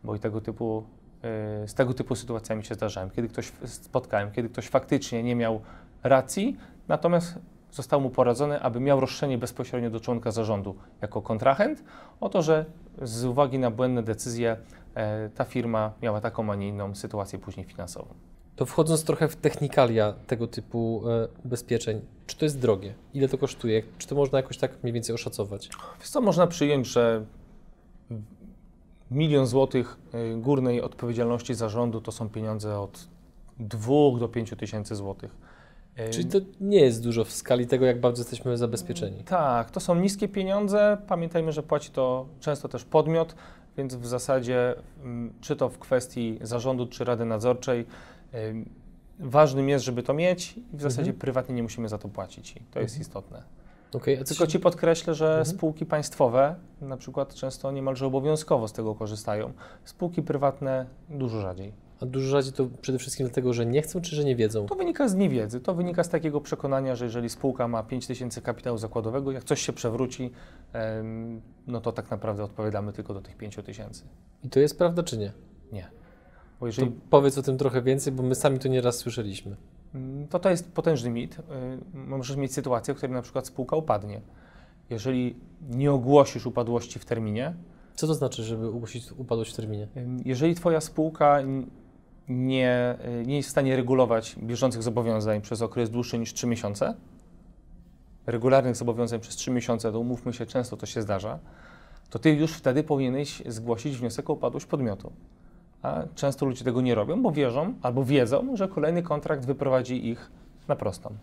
Bo 0.04 0.16
i 0.16 0.20
tego 0.20 0.42
typu, 0.42 0.84
y, 1.64 1.68
z 1.68 1.74
tego 1.74 1.94
typu 1.94 2.16
sytuacjami 2.16 2.66
się 2.66 2.76
zdarzałem. 2.76 3.10
Kiedy 3.10 3.28
ktoś 3.28 3.52
spotkałem, 3.66 4.32
kiedy 4.32 4.50
ktoś 4.50 4.68
faktycznie 4.68 5.24
nie 5.24 5.36
miał 5.36 5.62
racji, 6.04 6.58
natomiast 6.88 7.40
zostało 7.72 8.02
mu 8.02 8.10
poradzone, 8.10 8.60
aby 8.60 8.80
miał 8.80 9.00
roszczenie 9.00 9.38
bezpośrednio 9.38 9.90
do 9.90 10.00
członka 10.00 10.32
zarządu 10.32 10.76
jako 11.02 11.22
kontrahent 11.22 11.84
o 12.20 12.30
to, 12.30 12.42
że 12.42 12.66
z 13.02 13.26
uwagi 13.26 13.60
na 13.60 13.72
błędne 13.72 14.04
decyzje 14.04 14.58
e, 14.96 15.30
ta 15.30 15.46
firma 15.46 15.94
miała 16.02 16.22
taką, 16.22 16.52
a 16.52 16.56
nie 16.56 16.68
inną 16.68 16.96
sytuację 16.96 17.40
później 17.40 17.66
finansową. 17.66 18.14
To 18.56 18.66
wchodząc 18.66 19.04
trochę 19.04 19.28
w 19.28 19.36
technikalia 19.36 20.14
tego 20.28 20.48
typu 20.48 21.04
e, 21.10 21.28
ubezpieczeń, 21.46 22.02
czy 22.28 22.38
to 22.38 22.46
jest 22.46 22.60
drogie? 22.60 22.94
Ile 23.14 23.28
to 23.28 23.38
kosztuje? 23.38 23.84
Czy 23.98 24.08
to 24.08 24.16
można 24.16 24.38
jakoś 24.38 24.58
tak 24.58 24.84
mniej 24.84 24.94
więcej 24.94 25.16
oszacować? 25.16 25.70
Wiesz 26.00 26.10
co, 26.10 26.22
można 26.22 26.48
przyjąć, 26.48 26.88
że 26.88 27.26
milion 29.12 29.48
złotych 29.48 29.98
y, 30.14 30.38
górnej 30.38 30.82
odpowiedzialności 30.82 31.54
zarządu 31.54 32.02
to 32.02 32.12
są 32.12 32.30
pieniądze 32.30 32.80
od 32.80 33.08
2 33.60 33.94
do 34.20 34.28
5 34.28 34.54
tysięcy 34.58 34.96
złotych. 34.96 35.36
Czyli 36.12 36.26
to 36.26 36.38
nie 36.62 36.80
jest 36.82 37.04
dużo 37.04 37.24
w 37.26 37.32
skali 37.32 37.68
tego, 37.68 37.86
jak 37.86 38.00
bardzo 38.00 38.22
jesteśmy 38.22 38.58
zabezpieczeni. 38.58 39.24
Tak, 39.24 39.72
to 39.72 39.80
są 39.80 39.96
niskie 39.96 40.28
pieniądze. 40.28 40.98
Pamiętajmy, 41.08 41.52
że 41.52 41.64
płaci 41.64 41.92
to 41.92 42.26
często 42.40 42.70
też 42.70 42.86
podmiot, 42.86 43.36
więc 43.78 43.96
w 43.96 44.06
zasadzie, 44.06 44.76
mm, 45.04 45.34
czy 45.42 45.56
to 45.56 45.70
w 45.70 45.80
kwestii 45.80 46.40
zarządu, 46.42 46.88
czy 46.88 47.04
rady 47.04 47.26
nadzorczej, 47.26 47.86
ym, 48.34 48.70
ważnym 49.20 49.70
jest, 49.70 49.86
żeby 49.86 50.04
to 50.04 50.14
mieć 50.14 50.58
i 50.74 50.78
w 50.78 50.82
zasadzie 50.82 51.14
prywatnie 51.14 51.56
nie 51.56 51.64
musimy 51.64 51.90
za 51.90 51.98
to 51.98 52.10
płacić 52.10 52.52
i 52.52 52.60
to 52.60 52.80
jest 52.80 52.96
Mhm. 52.96 53.02
istotne. 53.02 53.44
Okej, 53.94 54.18
a 54.18 54.24
co 54.24 54.36
Tylko 54.36 54.48
Ci 54.48 54.60
podkreślę, 54.60 55.14
że 55.14 55.28
Mhm. 55.28 55.46
spółki 55.46 55.86
państwowe 55.86 56.56
na 56.82 56.98
przykład 56.98 57.34
często 57.34 57.72
niemalże 57.72 58.06
obowiązkowo 58.06 58.68
z 58.68 58.74
tego 58.74 58.96
korzystają. 58.96 59.54
Spółki 59.86 60.22
prywatne 60.22 60.86
dużo 61.10 61.42
rzadziej. 61.42 61.74
A 62.02 62.06
dużo 62.06 62.30
rzadziej 62.30 62.54
to 62.54 62.68
przede 62.82 63.00
wszystkim 63.00 63.26
dlatego, 63.28 63.54
że 63.54 63.66
nie 63.66 63.82
chcą, 63.82 64.02
czy 64.02 64.16
że 64.16 64.24
nie 64.24 64.36
wiedzą? 64.36 64.66
To 64.66 64.76
wynika 64.76 65.08
z 65.08 65.16
niewiedzy, 65.16 65.60
to 65.60 65.74
wynika 65.74 66.04
z 66.04 66.10
takiego 66.10 66.42
przekonania, 66.42 66.96
że 66.96 67.06
jeżeli 67.06 67.30
spółka 67.30 67.68
ma 67.68 67.84
5 67.84 68.08
tysięcy 68.08 68.42
kapitału 68.42 68.78
zakładowego, 68.78 69.32
jak 69.32 69.44
coś 69.44 69.62
się 69.62 69.74
przewróci, 69.74 70.32
no 71.68 71.82
to 71.82 71.92
tak 71.92 72.12
naprawdę 72.12 72.44
odpowiadamy 72.44 72.94
tylko 72.94 73.14
do 73.14 73.22
tych 73.22 73.38
5 73.38 73.56
tysięcy. 73.66 74.04
I 74.44 74.50
to 74.50 74.60
jest 74.60 74.78
prawda, 74.78 75.04
czy 75.04 75.18
nie? 75.18 75.32
Nie. 75.72 75.92
Bo 76.60 76.60
To 76.60 76.66
jeżeli, 76.66 76.92
powiedz 77.10 77.38
o 77.38 77.42
tym 77.42 77.58
trochę 77.58 77.82
więcej, 77.82 78.14
bo 78.14 78.24
my 78.24 78.36
sami 78.36 78.60
to 78.60 78.68
nieraz 78.68 78.96
słyszeliśmy. 78.96 79.56
Mm, 79.96 80.28
to 80.28 80.40
to 80.40 80.50
jest 80.50 80.74
potężny 80.74 81.10
mit. 81.10 81.40
Y, 81.40 81.42
Możesz 81.94 82.38
mieć 82.38 82.54
sytuację, 82.54 82.94
w 82.94 82.98
której 82.98 83.14
na 83.14 83.22
przykład 83.22 83.48
spółka 83.48 83.76
upadnie. 83.76 84.22
Jeżeli 84.90 85.36
nie 85.70 85.92
ogłosisz 85.92 86.46
upadłości 86.46 87.00
w 87.00 87.06
terminie, 87.06 87.54
Co 87.96 88.08
to 88.08 88.14
znaczy, 88.14 88.44
żeby 88.44 88.68
ogłosić 88.68 89.12
upadłość 89.12 89.54
w 89.54 89.56
terminie? 89.56 89.88
Jeżeli 90.26 90.56
Twoja 90.56 90.82
spółka 90.82 91.40
nie, 92.30 92.98
y, 93.22 93.28
nie 93.28 93.36
jest 93.36 93.50
w 93.50 93.52
stanie 93.52 93.76
regulować 93.76 94.36
bieżących 94.40 94.84
zobowiązań 94.84 95.42
przez 95.42 95.62
okres 95.62 95.90
dłuższy 95.90 96.20
niż 96.20 96.34
3 96.34 96.48
miesiące, 96.48 96.94
regularnych 98.26 98.76
zobowiązań 98.76 99.20
przez 99.20 99.36
3 99.36 99.52
miesiące, 99.52 99.92
to 99.92 100.00
umówmy 100.00 100.34
się, 100.34 100.46
często 100.46 100.78
to 100.78 100.86
się 100.86 101.02
zdarza, 101.02 101.40
to 102.10 102.20
Ty 102.20 102.32
już 102.32 102.52
wtedy 102.54 102.84
powinieneś 102.84 103.44
zgłosić 103.46 103.98
wniosek 103.98 104.30
o 104.30 104.34
upadłość 104.34 104.66
podmiotu. 104.66 105.12
A 105.82 106.04
często 106.16 106.46
ludzie 106.46 106.64
tego 106.64 106.82
nie 106.82 106.96
robią, 106.96 107.22
bo 107.22 107.32
wierzą 107.32 107.74
albo 107.82 108.06
wiedzą, 108.06 108.56
że 108.58 108.68
kolejny 108.68 109.04
kontrakt 109.04 109.46
wyprowadzi 109.46 110.10
ich 110.10 110.32
na 110.68 110.76
prostą. 110.76 111.14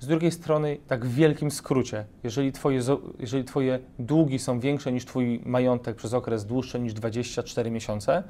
Z 0.00 0.06
drugiej 0.06 0.32
strony, 0.32 0.78
tak 0.86 1.06
w 1.06 1.14
wielkim 1.14 1.50
skrócie, 1.50 2.04
jeżeli 2.22 2.52
twoje, 2.52 2.80
jeżeli 3.18 3.44
twoje 3.44 3.78
długi 3.98 4.38
są 4.38 4.60
większe 4.60 4.92
niż 4.92 5.04
Twój 5.04 5.40
majątek 5.44 5.96
przez 5.96 6.14
okres 6.14 6.46
dłuższy 6.46 6.80
niż 6.80 6.94
24 6.94 7.70
miesiące, 7.70 8.22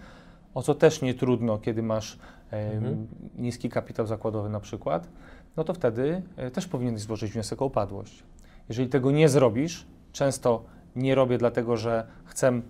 o 0.54 0.62
co 0.62 0.74
też 0.74 1.02
nie 1.02 1.14
trudno, 1.14 1.58
kiedy 1.58 1.82
masz 1.82 2.18
Mhm. 2.52 3.06
niski 3.36 3.68
kapitał 3.68 4.06
zakładowy 4.06 4.48
na 4.48 4.60
przykład, 4.60 5.08
no 5.56 5.64
to 5.64 5.74
wtedy 5.74 6.22
e, 6.36 6.50
też 6.50 6.66
powinieneś 6.66 7.00
złożyć 7.00 7.32
wniosek 7.32 7.62
o 7.62 7.64
upadłość. 7.64 8.22
Jeżeli 8.68 8.88
tego 8.88 9.10
nie 9.10 9.28
zrobisz, 9.28 9.86
często 10.12 10.64
nie 10.96 11.14
robię 11.14 11.38
dlatego, 11.38 11.76
że 11.76 12.06
chcę 12.24 12.60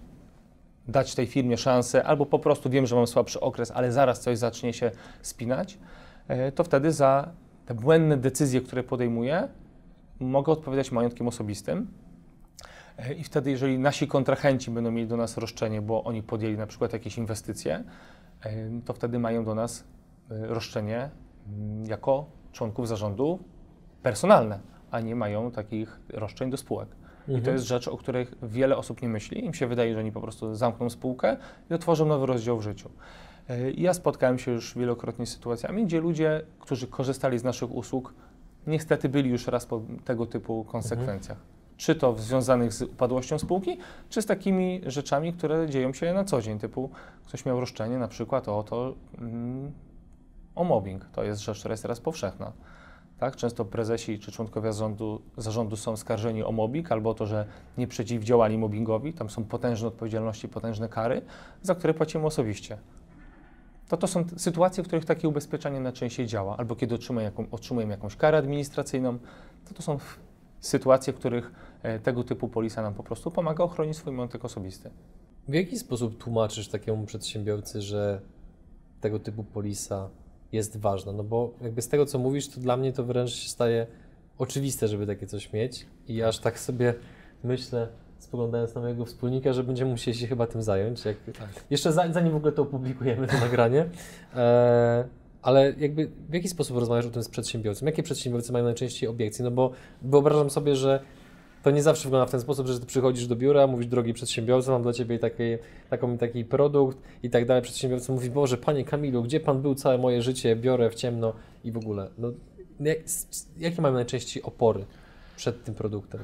dać 0.89 1.15
tej 1.15 1.27
firmie 1.27 1.57
szansę, 1.57 2.05
albo 2.05 2.27
po 2.27 2.39
prostu 2.39 2.71
wiem, 2.71 2.87
że 2.87 2.97
mam 2.97 3.07
słabszy 3.07 3.41
okres, 3.41 3.71
ale 3.71 3.93
zaraz 3.93 4.21
coś 4.21 4.39
zacznie 4.39 4.73
się 4.73 4.91
spinać, 5.23 5.79
e, 6.29 6.53
to 6.53 6.65
wtedy 6.65 6.93
za 6.93 7.29
te 7.67 7.75
błędne 7.75 8.17
decyzje, 8.17 8.61
które 8.61 8.83
podejmuję, 8.83 9.49
mogę 10.21 10.53
odpowiadać 10.53 10.93
majątkiem 10.93 11.29
osobistym. 11.29 11.87
E, 12.99 13.13
I 13.15 13.25
wtedy, 13.25 13.51
jeżeli 13.51 13.79
nasi 13.79 14.09
kontrahenci 14.09 14.71
będą 14.71 14.91
mieli 14.91 15.09
do 15.09 15.17
nas 15.17 15.37
roszczenie, 15.37 15.83
bo 15.83 16.05
oni 16.05 16.23
podjęli 16.23 16.57
na 16.57 16.67
przykład 16.67 16.93
jakieś 16.93 17.19
inwestycje, 17.19 17.85
e, 18.45 18.55
to 18.85 18.93
wtedy 18.93 19.19
mają 19.19 19.45
do 19.45 19.55
nas 19.55 19.85
e, 20.31 20.47
roszczenie 20.47 21.11
mm, 21.49 21.87
jako 21.87 22.27
członków 22.53 22.89
zarządu 22.89 23.39
personalne, 24.03 24.61
a 24.91 25.01
nie 25.01 25.17
mają 25.17 25.51
takich 25.51 26.01
roszczeń 26.09 26.51
do 26.51 26.57
spółek. 26.57 26.89
I 27.23 27.31
to 27.31 27.37
Mhm. 27.37 27.55
jest 27.57 27.67
rzecz, 27.67 27.89
o 27.89 27.97
której 27.97 28.27
wiele 28.43 28.77
osób 28.77 29.03
nie 29.03 29.09
myśli. 29.09 29.45
Im 29.45 29.55
się 29.55 29.67
wydaje, 29.67 29.95
że 29.95 30.01
oni 30.01 30.13
po 30.13 30.21
prostu 30.21 30.55
zamkną 30.55 30.91
spółkę 30.91 31.37
i 31.71 31.75
otworzą 31.75 32.07
nowy 32.07 32.27
rozdział 32.27 32.59
w 32.59 32.63
życiu. 32.63 32.91
Ja 33.77 33.95
spotkałem 33.95 34.39
się 34.39 34.53
już 34.53 34.79
wielokrotnie 34.79 35.27
z 35.27 35.33
sytuacjami, 35.33 35.85
gdzie 35.87 36.01
ludzie, 36.01 36.43
którzy 36.61 36.87
korzystali 36.87 37.39
z 37.39 37.45
naszych 37.45 37.71
usług, 37.75 38.15
niestety 38.67 39.09
byli 39.09 39.31
już 39.31 39.47
raz 39.47 39.67
po 39.67 39.83
tego 40.05 40.27
typu 40.27 40.65
konsekwencjach. 40.65 41.39
Czy 41.83 41.95
to 41.95 42.15
związanych 42.19 42.73
z 42.73 42.83
upadłością 42.83 43.39
spółki, 43.39 43.79
czy 44.09 44.23
z 44.23 44.27
takimi 44.27 44.81
rzeczami, 44.87 45.33
które 45.33 45.71
dzieją 45.71 45.93
się 45.93 46.15
na 46.15 46.25
co 46.25 46.43
dzień, 46.43 46.59
typu 46.59 46.91
ktoś 47.27 47.45
miał 47.45 47.61
roszczenie 47.61 47.99
na 47.99 48.09
przykład 48.09 48.49
o 48.49 48.63
to, 48.63 48.95
mm, 49.19 49.73
o 50.55 50.65
mobbing. 50.65 51.05
To 51.13 51.25
jest 51.25 51.41
rzecz, 51.41 51.59
która 51.59 51.73
jest 51.73 51.83
teraz 51.83 52.01
powszechna. 52.01 52.53
Tak? 53.19 53.37
Często 53.37 53.65
prezesi 53.65 54.19
czy 54.19 54.33
członkowie 54.33 54.73
zarządu, 54.73 55.23
zarządu 55.37 55.77
są 55.77 55.97
skarżeni 55.97 56.45
o 56.45 56.53
mobbing 56.53 56.93
albo 56.93 57.11
o 57.11 57.15
to, 57.15 57.27
że 57.27 57.47
nie 57.79 57.87
przeciwdziałali 57.87 58.59
mobbingowi. 58.59 59.13
Tam 59.13 59.31
są 59.31 59.45
potężne 59.45 59.89
odpowiedzialności, 59.89 60.49
potężne 60.49 60.89
kary, 60.89 61.23
za 61.63 61.75
które 61.75 61.95
płacimy 61.95 62.27
osobiście. 62.27 62.79
To, 63.89 63.97
to 63.97 64.07
są 64.07 64.25
sytuacje, 64.37 64.85
w 64.85 64.87
których 64.87 65.05
takie 65.05 65.29
ubezpieczenie 65.29 65.81
najczęściej 65.81 66.27
działa, 66.27 66.57
albo 66.57 66.77
kiedy 66.77 66.95
otrzymujemy, 66.95 67.25
jaką, 67.31 67.47
otrzymujemy 67.51 67.93
jakąś 67.93 68.17
karę 68.17 68.39
administracyjną. 68.39 69.19
To, 69.69 69.75
to 69.75 69.83
są 69.83 69.99
sytuacje, 70.63 71.13
w 71.13 71.17
których 71.17 71.53
tego 72.03 72.25
typu 72.25 72.49
polisa 72.49 72.83
nam 72.83 72.95
po 72.95 73.03
prostu 73.03 73.31
pomaga 73.31 73.65
ochronić 73.65 73.97
swój 73.97 74.13
majątek 74.13 74.45
osobisty. 74.45 74.91
W 75.49 75.55
jaki 75.55 75.79
sposób 75.79 76.19
tłumaczysz 76.19 76.69
takiemu 76.69 77.07
przedsiębiorcy, 77.07 77.83
że 77.83 78.21
tego 79.01 79.19
typu 79.19 79.45
polisa 79.45 80.11
jest 80.53 80.77
ważna? 80.77 81.13
No 81.13 81.25
bo 81.25 81.55
jakby 81.61 81.83
z 81.83 81.89
tego, 81.89 82.07
co 82.07 82.19
mówisz, 82.19 82.49
to 82.49 82.61
dla 82.61 82.77
mnie 82.77 82.93
to 82.93 83.05
wręcz 83.05 83.31
się 83.31 83.49
staje 83.49 83.87
oczywiste, 84.39 84.89
żeby 84.89 85.07
takie 85.07 85.27
coś 85.27 85.53
mieć 85.53 85.87
i 86.09 86.23
aż 86.23 86.39
tak 86.39 86.59
sobie 86.59 86.95
myślę, 87.45 87.89
spoglądając 88.19 88.75
na 88.75 88.81
mojego 88.81 89.05
wspólnika, 89.05 89.53
że 89.53 89.65
będziemy 89.65 89.91
musieli 89.91 90.19
się 90.19 90.27
chyba 90.27 90.47
tym 90.47 90.63
zająć. 90.63 91.05
Jak... 91.05 91.17
Jeszcze 91.71 91.93
za, 91.93 92.13
zanim 92.13 92.33
w 92.33 92.37
ogóle 92.37 92.53
to 92.53 92.63
opublikujemy, 92.63 93.27
to 93.27 93.39
nagranie. 93.41 93.87
E, 94.37 95.05
Ale 95.43 95.75
jakby 95.79 96.11
w 96.29 96.35
jaki 96.35 96.49
sposób 96.49 96.77
rozmawiasz 96.77 97.07
o 97.07 97.11
tym 97.11 97.23
z 97.23 97.29
przedsiębiorcą? 97.29 97.87
Jakie 97.87 98.03
przedsiębiorcy 98.03 98.53
mają 98.53 98.65
najczęściej 98.65 99.09
obiekcje? 99.09 99.45
No 99.45 99.51
bo 99.51 99.71
wyobrażam 100.03 100.51
sobie, 100.51 100.77
że 100.77 101.01
to 101.63 101.71
nie 101.71 101.83
zawsze 101.83 102.05
wygląda 102.05 102.27
w 102.27 102.31
ten 102.31 102.41
sposób, 102.41 102.67
że 102.67 102.81
ty 102.81 102.87
przychodzisz 102.87 103.27
do 103.27 103.37
biura, 103.37 103.67
mówisz, 103.67 103.87
drogi 103.87 104.13
przedsiębiorca, 104.13 104.73
mam 104.73 104.83
dla 104.83 104.93
ciebie 104.93 105.19
taki, 105.19 105.43
taką, 105.91 106.19
taki 106.19 106.45
produkt 106.45 106.99
i 107.23 107.31
tak 107.31 107.47
dalej. 107.47 107.63
Przedsiębiorca 107.63 108.13
mówi, 108.13 108.31
Boże, 108.31 108.57
panie 108.57 108.85
Kamilu, 108.85 109.23
gdzie 109.23 109.41
pan 109.41 109.63
był 109.63 109.75
całe 109.75 109.99
moje 109.99 110.23
życie, 110.23 110.57
biorę 110.57 110.91
w 110.91 110.95
ciemno 110.95 111.33
i 111.65 111.73
w 111.73 111.77
ogóle. 111.77 112.11
No, 112.19 112.33
jak, 112.81 112.99
jakie 113.59 113.83
mają 113.83 113.95
najczęściej 113.95 114.43
opory 114.43 114.85
przed 115.37 115.65
tym 115.65 115.75
produktem? 115.75 116.21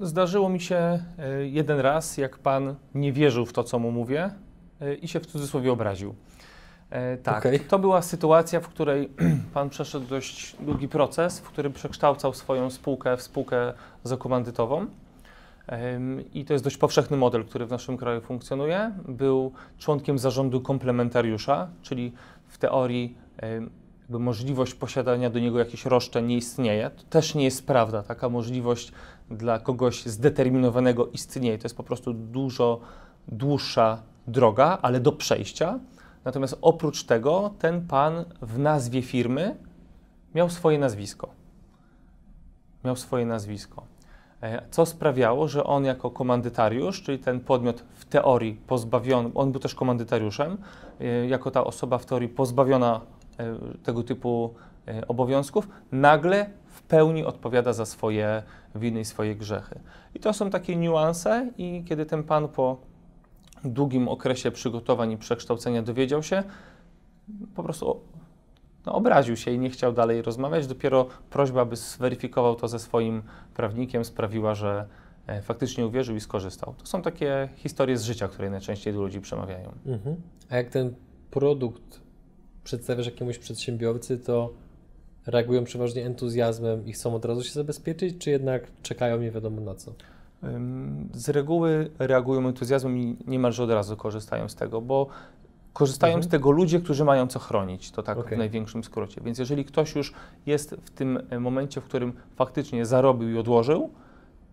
Zdarzyło 0.00 0.48
mi 0.48 0.60
się 0.60 0.76
e, 1.18 1.48
jeden 1.48 1.80
raz, 1.80 2.18
jak 2.18 2.38
pan 2.38 2.74
nie 2.94 3.12
wierzył 3.12 3.46
w 3.46 3.52
to, 3.52 3.64
co 3.64 3.78
mu 3.78 3.90
mówię 3.90 4.30
e, 4.80 4.94
i 4.94 5.08
się 5.08 5.20
w 5.20 5.26
cudzysłowie 5.26 5.72
obraził. 5.72 6.14
E, 6.90 7.16
Tak, 7.16 7.38
Okej. 7.38 7.60
to 7.60 7.78
była 7.78 8.02
sytuacja, 8.02 8.60
w 8.60 8.68
której 8.68 9.10
pan 9.54 9.70
przeszedł 9.70 10.06
dość 10.06 10.56
długi 10.60 10.88
proces, 10.88 11.40
w 11.40 11.48
którym 11.48 11.72
przekształcał 11.72 12.34
swoją 12.34 12.70
spółkę 12.70 13.16
w 13.16 13.22
spółkę 13.22 13.72
zakomandytową. 14.04 14.86
Ym, 15.96 16.24
I 16.34 16.44
to 16.44 16.52
jest 16.52 16.64
dość 16.64 16.76
powszechny 16.76 17.16
model, 17.16 17.44
który 17.44 17.66
w 17.66 17.70
naszym 17.70 17.96
kraju 17.96 18.20
funkcjonuje. 18.20 18.92
Był 19.08 19.52
członkiem 19.78 20.18
zarządu 20.18 20.60
komplementariusza, 20.60 21.68
czyli 21.82 22.12
w 22.48 22.58
teorii 22.58 23.16
jakby 24.08 24.18
możliwość 24.18 24.74
posiadania 24.74 25.30
do 25.30 25.38
niego 25.38 25.58
jakichś 25.58 25.84
roszczeń 25.84 26.26
nie 26.26 26.36
istnieje. 26.36 26.90
To 26.90 27.02
też 27.10 27.34
nie 27.34 27.44
jest 27.44 27.66
prawda. 27.66 28.02
Taka 28.02 28.28
możliwość 28.28 28.92
dla 29.30 29.58
kogoś 29.58 30.02
zdeterminowanego 30.06 31.06
istnieje. 31.06 31.58
To 31.58 31.64
jest 31.64 31.76
po 31.76 31.82
prostu 31.82 32.12
dużo 32.12 32.80
dłuższa 33.28 34.02
droga, 34.26 34.78
ale 34.82 35.00
do 35.00 35.12
przejścia. 35.12 35.78
Natomiast 36.28 36.58
oprócz 36.62 37.04
tego 37.04 37.50
ten 37.58 37.86
pan 37.86 38.24
w 38.42 38.58
nazwie 38.58 39.02
firmy 39.02 39.56
miał 40.34 40.50
swoje 40.50 40.78
nazwisko. 40.78 41.28
Miał 42.84 42.96
swoje 42.96 43.26
nazwisko. 43.26 43.82
E, 44.42 44.62
Co 44.70 44.86
sprawiało, 44.86 45.48
że 45.48 45.64
on 45.64 45.84
jako 45.84 46.10
komandytariusz, 46.10 47.02
czyli 47.02 47.18
ten 47.18 47.40
podmiot 47.40 47.84
w 47.94 48.04
teorii 48.04 48.54
pozbawiony, 48.66 49.30
on 49.34 49.52
był 49.52 49.60
też 49.60 49.74
komandytariuszem, 49.74 50.58
e, 51.00 51.26
jako 51.26 51.50
ta 51.50 51.64
osoba 51.64 51.98
w 51.98 52.06
teorii 52.06 52.28
pozbawiona 52.28 53.00
e, 53.38 53.54
tego 53.82 54.02
typu 54.02 54.54
obowiązków, 55.08 55.68
nagle 55.92 56.50
w 56.66 56.82
pełni 56.82 57.24
odpowiada 57.24 57.72
za 57.72 57.86
swoje 57.86 58.42
winy 58.74 59.00
i 59.00 59.04
swoje 59.04 59.36
grzechy. 59.36 59.80
I 60.14 60.20
to 60.20 60.32
są 60.32 60.50
takie 60.50 60.76
niuanse 60.76 61.50
i 61.58 61.84
kiedy 61.88 62.06
ten 62.06 62.22
pan 62.22 62.48
po 62.48 62.87
długim 63.64 64.08
okresie 64.08 64.50
przygotowań 64.50 65.12
i 65.12 65.16
przekształcenia 65.16 65.82
dowiedział 65.82 66.22
się, 66.22 66.42
po 67.54 67.62
prostu 67.62 68.00
no, 68.86 68.94
obraził 68.94 69.36
się 69.36 69.50
i 69.50 69.58
nie 69.58 69.70
chciał 69.70 69.92
dalej 69.92 70.22
rozmawiać. 70.22 70.66
Dopiero 70.66 71.06
prośba, 71.30 71.64
by 71.64 71.76
zweryfikował 71.76 72.54
to 72.54 72.68
ze 72.68 72.78
swoim 72.78 73.22
prawnikiem, 73.54 74.04
sprawiła, 74.04 74.54
że 74.54 74.86
e, 75.26 75.42
faktycznie 75.42 75.86
uwierzył 75.86 76.16
i 76.16 76.20
skorzystał. 76.20 76.74
To 76.78 76.86
są 76.86 77.02
takie 77.02 77.48
historie 77.56 77.96
z 77.96 78.04
życia, 78.04 78.28
które 78.28 78.50
najczęściej 78.50 78.92
do 78.92 79.00
ludzi 79.00 79.20
przemawiają. 79.20 79.72
Mhm. 79.86 80.16
A 80.50 80.56
jak 80.56 80.70
ten 80.70 80.94
produkt 81.30 82.00
przedstawiasz 82.64 83.06
jakiemuś 83.06 83.38
przedsiębiorcy, 83.38 84.18
to 84.18 84.52
reagują 85.26 85.64
przeważnie 85.64 86.06
entuzjazmem 86.06 86.86
i 86.86 86.92
chcą 86.92 87.14
od 87.14 87.24
razu 87.24 87.44
się 87.44 87.52
zabezpieczyć, 87.52 88.18
czy 88.18 88.30
jednak 88.30 88.62
czekają 88.82 89.20
nie 89.20 89.30
wiadomo 89.30 89.60
na 89.60 89.74
co? 89.74 89.92
Z 91.12 91.28
reguły 91.28 91.90
reagują 91.98 92.48
entuzjazmem 92.48 92.98
i 92.98 93.16
niemalże 93.26 93.64
od 93.64 93.70
razu 93.70 93.96
korzystają 93.96 94.48
z 94.48 94.54
tego, 94.54 94.80
bo 94.80 95.06
korzystają 95.72 96.14
Mhm. 96.14 96.22
z 96.22 96.28
tego 96.28 96.50
ludzie, 96.50 96.80
którzy 96.80 97.04
mają 97.04 97.26
co 97.26 97.38
chronić, 97.38 97.90
to 97.90 98.02
tak 98.02 98.18
Okej. 98.18 98.34
w 98.34 98.38
największym 98.38 98.84
skrócie. 98.84 99.20
Więc 99.24 99.38
jeżeli 99.38 99.64
ktoś 99.64 99.94
już 99.94 100.12
jest 100.46 100.76
w 100.82 100.90
tym 100.90 101.20
e, 101.30 101.40
momencie, 101.40 101.80
w 101.80 101.84
którym 101.84 102.12
faktycznie 102.36 102.86
zarobił 102.86 103.30
i 103.30 103.38
odłożył, 103.38 103.90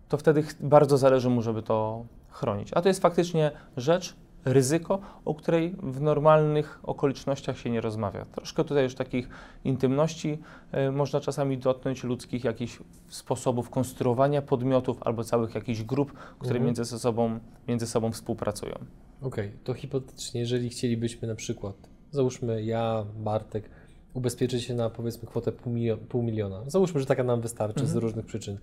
to 0.08 0.16
wtedy 0.16 0.44
bardzo 0.60 0.98
zależy 0.98 1.30
mu, 1.30 1.42
żeby 1.42 1.62
to 1.62 2.04
chronić. 2.30 2.70
A 2.74 2.82
to 2.82 2.88
jest 2.88 3.02
faktycznie 3.02 3.50
rzecz, 3.76 4.16
ryzyko, 4.46 5.00
o 5.24 5.34
której 5.34 5.74
w 5.82 6.00
normalnych 6.00 6.78
okolicznościach 6.82 7.58
się 7.58 7.70
nie 7.70 7.80
rozmawia. 7.80 8.24
Troszkę 8.24 8.64
tutaj 8.64 8.84
już 8.84 8.94
takich 8.94 9.28
intymności 9.64 10.38
e, 10.72 10.90
można 10.90 11.20
czasami 11.20 11.58
dotknąć 11.58 12.04
ludzkich 12.04 12.44
jakichś 12.44 12.78
sposobów 13.08 13.70
konstruowania 13.70 14.42
podmiotów 14.42 15.02
albo 15.02 15.24
całych 15.24 15.54
jakichś 15.54 15.82
grup, 15.82 16.12
które 16.38 16.56
Mhm. 16.56 16.64
między, 16.64 16.84
sobą, 16.84 17.38
między 17.68 17.86
sobą 17.86 18.12
współpracują. 18.12 18.74
Okej, 19.22 19.52
to 19.64 19.74
hipotetycznie, 19.74 20.40
jeżeli 20.40 20.68
chcielibyśmy 20.68 21.28
na 21.28 21.34
przykład, 21.34 21.74
załóżmy 22.10 22.62
ja, 22.64 23.04
Bartek, 23.18 23.70
ubezpieczyć 24.14 24.62
się 24.64 24.74
na 24.74 24.90
powiedzmy 24.90 25.28
kwotę 25.28 25.52
pół, 25.52 25.72
milio- 25.72 25.96
pół 25.96 26.22
miliona, 26.22 26.62
załóżmy, 26.66 27.00
że 27.00 27.06
taka 27.06 27.24
nam 27.24 27.40
wystarczy 27.40 27.80
z 27.80 27.82
Mhm. 27.82 28.00
różnych 28.00 28.26
przyczyn, 28.26 28.58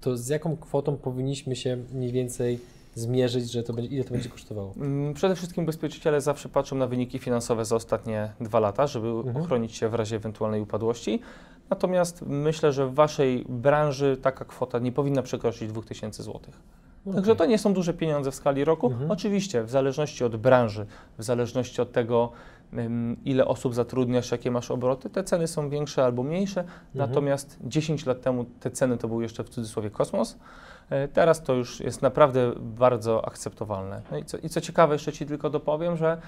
to 0.00 0.16
z 0.16 0.28
jaką 0.28 0.56
kwotą 0.56 0.96
powinniśmy 0.96 1.56
się 1.56 1.76
mniej 1.92 2.12
więcej 2.12 2.58
zmierzyć, 2.98 3.50
że 3.52 3.62
to 3.62 3.72
będzie, 3.72 3.90
ile 3.94 4.04
to 4.04 4.10
będzie 4.10 4.28
kosztowało? 4.28 4.72
Mm, 4.76 5.14
Przede 5.14 5.34
wszystkim 5.36 5.64
ubezpieczyciele 5.64 6.20
zawsze 6.20 6.48
patrzą 6.48 6.76
na 6.76 6.86
wyniki 6.86 7.18
finansowe 7.18 7.64
za 7.64 7.76
ostatnie 7.76 8.32
dwa 8.40 8.60
lata, 8.60 8.86
żeby 8.86 9.08
Mhm. 9.08 9.36
ochronić 9.36 9.74
się 9.74 9.88
w 9.88 9.94
razie 9.94 10.16
ewentualnej 10.16 10.60
upadłości. 10.60 11.20
Natomiast 11.70 12.22
myślę, 12.26 12.72
że 12.72 12.86
w 12.86 12.94
Waszej 12.94 13.44
branży 13.48 14.16
taka 14.22 14.44
kwota 14.44 14.78
nie 14.78 14.92
powinna 14.92 15.22
przekroczyć 15.22 15.68
2000 15.72 16.22
zł. 16.22 16.40
Także 17.14 17.36
to 17.36 17.46
nie 17.46 17.58
są 17.58 17.74
duże 17.74 17.94
pieniądze 17.94 18.30
w 18.30 18.34
skali 18.34 18.64
roku. 18.64 18.86
Mhm. 18.86 19.10
Oczywiście, 19.10 19.62
w 19.64 19.70
zależności 19.70 20.24
od 20.24 20.36
branży, 20.36 20.86
w 21.18 21.22
zależności 21.24 21.82
od 21.82 21.92
tego, 21.92 22.32
ile 23.24 23.46
osób 23.46 23.74
zatrudniasz, 23.74 24.30
jakie 24.30 24.50
masz 24.50 24.70
obroty, 24.70 25.10
te 25.10 25.24
ceny 25.24 25.46
są 25.46 25.70
większe 25.70 26.04
albo 26.04 26.22
mniejsze. 26.22 26.60
Mhm. 26.60 26.78
Natomiast 26.94 27.58
10 27.64 28.06
lat 28.06 28.20
temu 28.20 28.44
te 28.60 28.70
ceny 28.70 28.96
to 28.98 29.08
był 29.08 29.20
jeszcze 29.20 29.44
w 29.44 29.48
cudzysłowie 29.48 29.90
kosmos. 29.90 30.36
E, 30.90 31.08
Teraz 31.08 31.42
to 31.42 31.54
już 31.54 31.80
jest 31.80 32.02
naprawdę 32.02 32.52
bardzo 32.56 33.26
akceptowalne. 33.26 34.02
No 34.10 34.18
i, 34.18 34.24
co, 34.24 34.38
I 34.38 34.48
co 34.48 34.60
ciekawe, 34.60 34.94
jeszcze 34.94 35.12
Ci 35.12 35.26
tylko 35.26 35.50
dopowiem, 35.50 35.96
że 35.96 36.20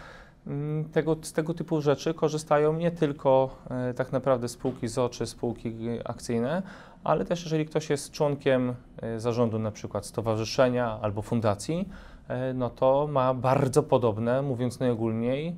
mm, 0.47 0.85
tego, 0.85 1.17
z 1.23 1.33
tego 1.33 1.55
typu 1.55 1.81
rzeczy 1.81 2.14
korzystają 2.14 2.73
nie 2.73 2.90
tylko 2.90 3.57
e, 3.71 3.95
tak 3.95 4.12
naprawdę 4.12 4.49
spółki 4.49 4.88
ZO 4.88 5.09
czy 5.09 5.26
spółki 5.26 5.76
akcyjne, 6.05 6.62
ale 7.05 7.25
też 7.25 7.43
jeżeli 7.45 7.67
ktoś 7.67 7.90
jest 7.90 8.11
członkiem 8.11 8.75
e, 9.02 9.21
zarządu 9.21 9.59
na 9.59 9.71
przykład 9.71 10.07
stowarzyszenia 10.07 10.99
albo 11.02 11.23
fundacji, 11.23 11.88
e, 12.29 12.55
no 12.55 12.71
to 12.71 13.09
ma 13.12 13.35
bardzo 13.35 13.83
podobne, 13.83 14.43
mówiąc 14.43 14.81
najogólniej, 14.81 15.57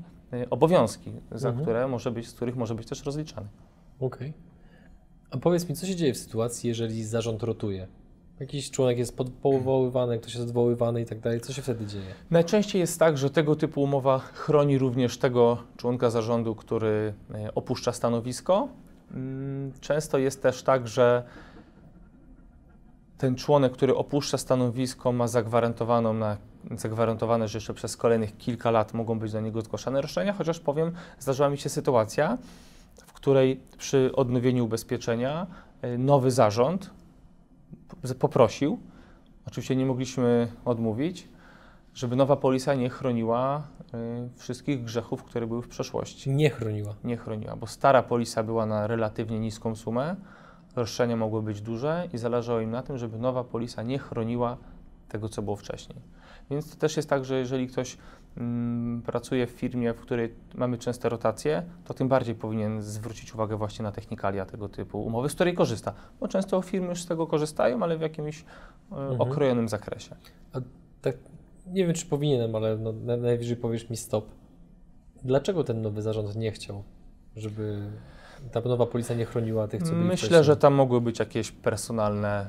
obowiązki, 0.50 1.12
za 1.30 1.48
Mhm. 1.48 1.64
które 1.64 1.88
może 1.88 2.10
być, 2.10 2.28
z 2.28 2.34
których 2.34 2.56
może 2.56 2.74
być 2.74 2.88
też 2.88 3.04
rozliczany. 3.04 3.46
Okej. 4.00 4.32
A 5.30 5.36
powiedz 5.36 5.68
mi, 5.68 5.74
co 5.74 5.86
się 5.86 5.96
dzieje 5.96 6.14
w 6.14 6.18
sytuacji, 6.18 6.68
jeżeli 6.68 7.04
zarząd 7.04 7.42
rotuje? 7.42 7.86
Jakiś 8.42 8.70
członek 8.70 8.98
jest 8.98 9.16
powoływany, 9.42 10.18
ktoś 10.18 10.34
jest 10.34 10.46
odwoływany 10.46 11.00
i 11.00 11.04
tak 11.06 11.20
dalej, 11.20 11.40
co 11.40 11.52
się 11.52 11.62
wtedy 11.62 11.86
dzieje? 11.86 12.04
Najczęściej 12.30 12.80
jest 12.80 12.98
tak, 12.98 13.18
że 13.18 13.30
tego 13.30 13.56
typu 13.56 13.82
umowa 13.82 14.18
chroni 14.18 14.78
również 14.78 15.18
tego 15.18 15.58
członka 15.76 16.10
zarządu, 16.10 16.54
który 16.54 17.14
e, 17.34 17.54
opuszcza 17.54 17.92
stanowisko. 17.92 18.68
Mm, 19.14 19.72
Często 19.80 20.18
jest 20.18 20.42
też 20.42 20.62
tak, 20.62 20.88
że 20.88 21.22
ten 23.18 23.34
członek, 23.36 23.72
który 23.72 23.96
opuszcza 23.96 24.38
stanowisko, 24.38 25.12
ma 25.12 25.28
zagwarantowaną 25.28 26.14
na, 26.14 26.36
zagwarantowane, 26.76 27.48
że 27.48 27.56
jeszcze 27.56 27.74
przez 27.74 27.96
kolejnych 27.96 28.36
kilka 28.36 28.70
lat 28.70 28.94
mogą 28.94 29.18
być 29.18 29.32
do 29.32 29.40
niego 29.40 29.60
zgłaszane 29.60 30.00
roszczenia, 30.00 30.32
chociaż 30.32 30.60
powiem, 30.60 30.92
zdarzyła 31.18 31.50
mi 31.50 31.58
się 31.58 31.68
sytuacja, 31.68 32.38
w 33.06 33.12
której 33.12 33.60
przy 33.78 34.10
odnowieniu 34.14 34.64
ubezpieczenia 34.64 35.46
e, 35.82 35.98
nowy 35.98 36.30
zarząd 36.30 36.90
poprosił, 38.18 38.78
oczywiście 39.46 39.76
nie 39.76 39.86
mogliśmy 39.86 40.52
odmówić, 40.64 41.28
żeby 41.94 42.16
nowa 42.16 42.36
polisa 42.36 42.74
nie 42.74 42.88
chroniła 42.88 43.62
y, 44.34 44.38
wszystkich 44.38 44.84
grzechów, 44.84 45.24
które 45.24 45.46
były 45.46 45.62
w 45.62 45.68
przeszłości. 45.68 46.30
Nie 46.30 46.50
chroniła. 46.50 46.94
Nie 47.04 47.16
chroniła, 47.16 47.56
bo 47.56 47.66
stara 47.66 48.02
polisa 48.02 48.42
była 48.42 48.66
na 48.66 48.86
relatywnie 48.86 49.40
niską 49.40 49.76
sumę, 49.76 50.16
roszczenia 50.76 51.16
mogły 51.16 51.42
być 51.42 51.60
duże 51.60 52.08
i 52.12 52.18
zależało 52.18 52.60
im 52.60 52.70
na 52.70 52.82
tym, 52.82 52.98
żeby 52.98 53.18
nowa 53.18 53.44
polisa 53.44 53.82
nie 53.82 53.98
chroniła 53.98 54.56
tego, 55.12 55.28
co 55.28 55.42
było 55.42 55.56
wcześniej. 55.56 55.98
Więc 56.50 56.70
to 56.70 56.76
też 56.76 56.96
jest 56.96 57.08
tak, 57.08 57.24
że 57.24 57.38
jeżeli 57.38 57.66
ktoś 57.68 57.98
mm, 58.36 59.02
pracuje 59.02 59.46
w 59.46 59.50
firmie, 59.50 59.94
w 59.94 60.00
której 60.00 60.34
mamy 60.54 60.78
częste 60.78 61.08
rotacje, 61.08 61.62
to 61.84 61.94
tym 61.94 62.08
bardziej 62.08 62.34
powinien 62.34 62.82
zwrócić 62.82 63.34
uwagę 63.34 63.56
właśnie 63.56 63.82
na 63.82 63.92
technikalia 63.92 64.46
tego 64.46 64.68
typu 64.68 65.04
umowy, 65.04 65.28
z 65.28 65.34
której 65.34 65.54
korzysta. 65.54 65.92
Bo 66.20 66.28
często 66.28 66.62
firmy 66.62 66.86
już 66.88 67.02
z 67.02 67.06
tego 67.06 67.26
korzystają, 67.26 67.82
ale 67.82 67.98
w 67.98 68.00
jakimś 68.00 68.40
y, 68.40 68.44
Mhm. 68.90 69.20
okrojonym 69.20 69.68
zakresie. 69.68 70.16
Tak, 71.02 71.14
nie 71.66 71.86
wiem, 71.86 71.94
czy 71.94 72.06
powinienem, 72.06 72.56
ale 72.56 72.78
no, 72.78 72.92
na- 72.92 73.16
najwyżej 73.16 73.56
powiesz 73.56 73.90
mi 73.90 73.96
stop. 73.96 74.26
Dlaczego 75.24 75.64
ten 75.64 75.82
nowy 75.82 76.02
zarząd 76.02 76.36
nie 76.36 76.52
chciał, 76.52 76.82
żeby 77.36 77.90
ta 78.52 78.60
nowa 78.60 78.86
policja 78.86 79.16
nie 79.16 79.24
chroniła 79.24 79.68
tych, 79.68 79.82
co 79.82 79.92
byli 79.92 80.04
Myślę, 80.04 80.16
wcześniej? 80.28 80.44
że 80.44 80.56
tam 80.56 80.74
mogły 80.74 81.00
być 81.00 81.18
jakieś 81.18 81.52
personalne 81.52 82.48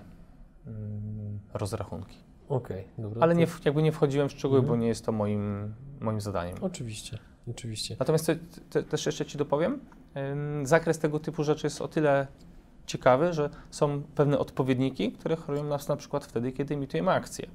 mm, 0.68 1.40
rozrachunki. 1.54 2.18
Okej, 2.56 2.84
dobra. 2.98 3.22
Ale 3.22 3.36
nie, 3.36 3.48
jakby 3.66 3.84
nie 3.84 3.92
wchodziłem 3.92 4.30
w 4.30 4.32
szczegóły, 4.32 4.60
Mhm. 4.60 4.78
bo 4.78 4.82
nie 4.82 4.88
jest 4.88 5.06
to 5.06 5.12
moim, 5.12 5.74
moim 6.00 6.22
zadaniem. 6.22 6.56
Oczywiście, 6.62 7.18
oczywiście. 7.50 7.96
Natomiast 8.00 8.26
te, 8.26 8.36
te, 8.70 8.84
też 8.84 9.06
jeszcze 9.06 9.26
Ci 9.26 9.38
dopowiem, 9.38 9.80
Zakres 10.64 11.00
tego 11.00 11.20
typu 11.20 11.44
rzeczy 11.44 11.66
jest 11.66 11.82
o 11.82 11.88
tyle 11.88 12.28
ciekawy, 12.86 13.34
że 13.34 13.50
są 13.72 14.04
pewne 14.16 14.40
odpowiedniki, 14.40 15.12
które 15.12 15.36
chronią 15.36 15.64
nas 15.64 15.88
na 15.88 15.96
przykład 15.96 16.26
wtedy, 16.26 16.52
kiedy 16.52 16.74
emitujemy 16.74 17.12
akcje. 17.12 17.48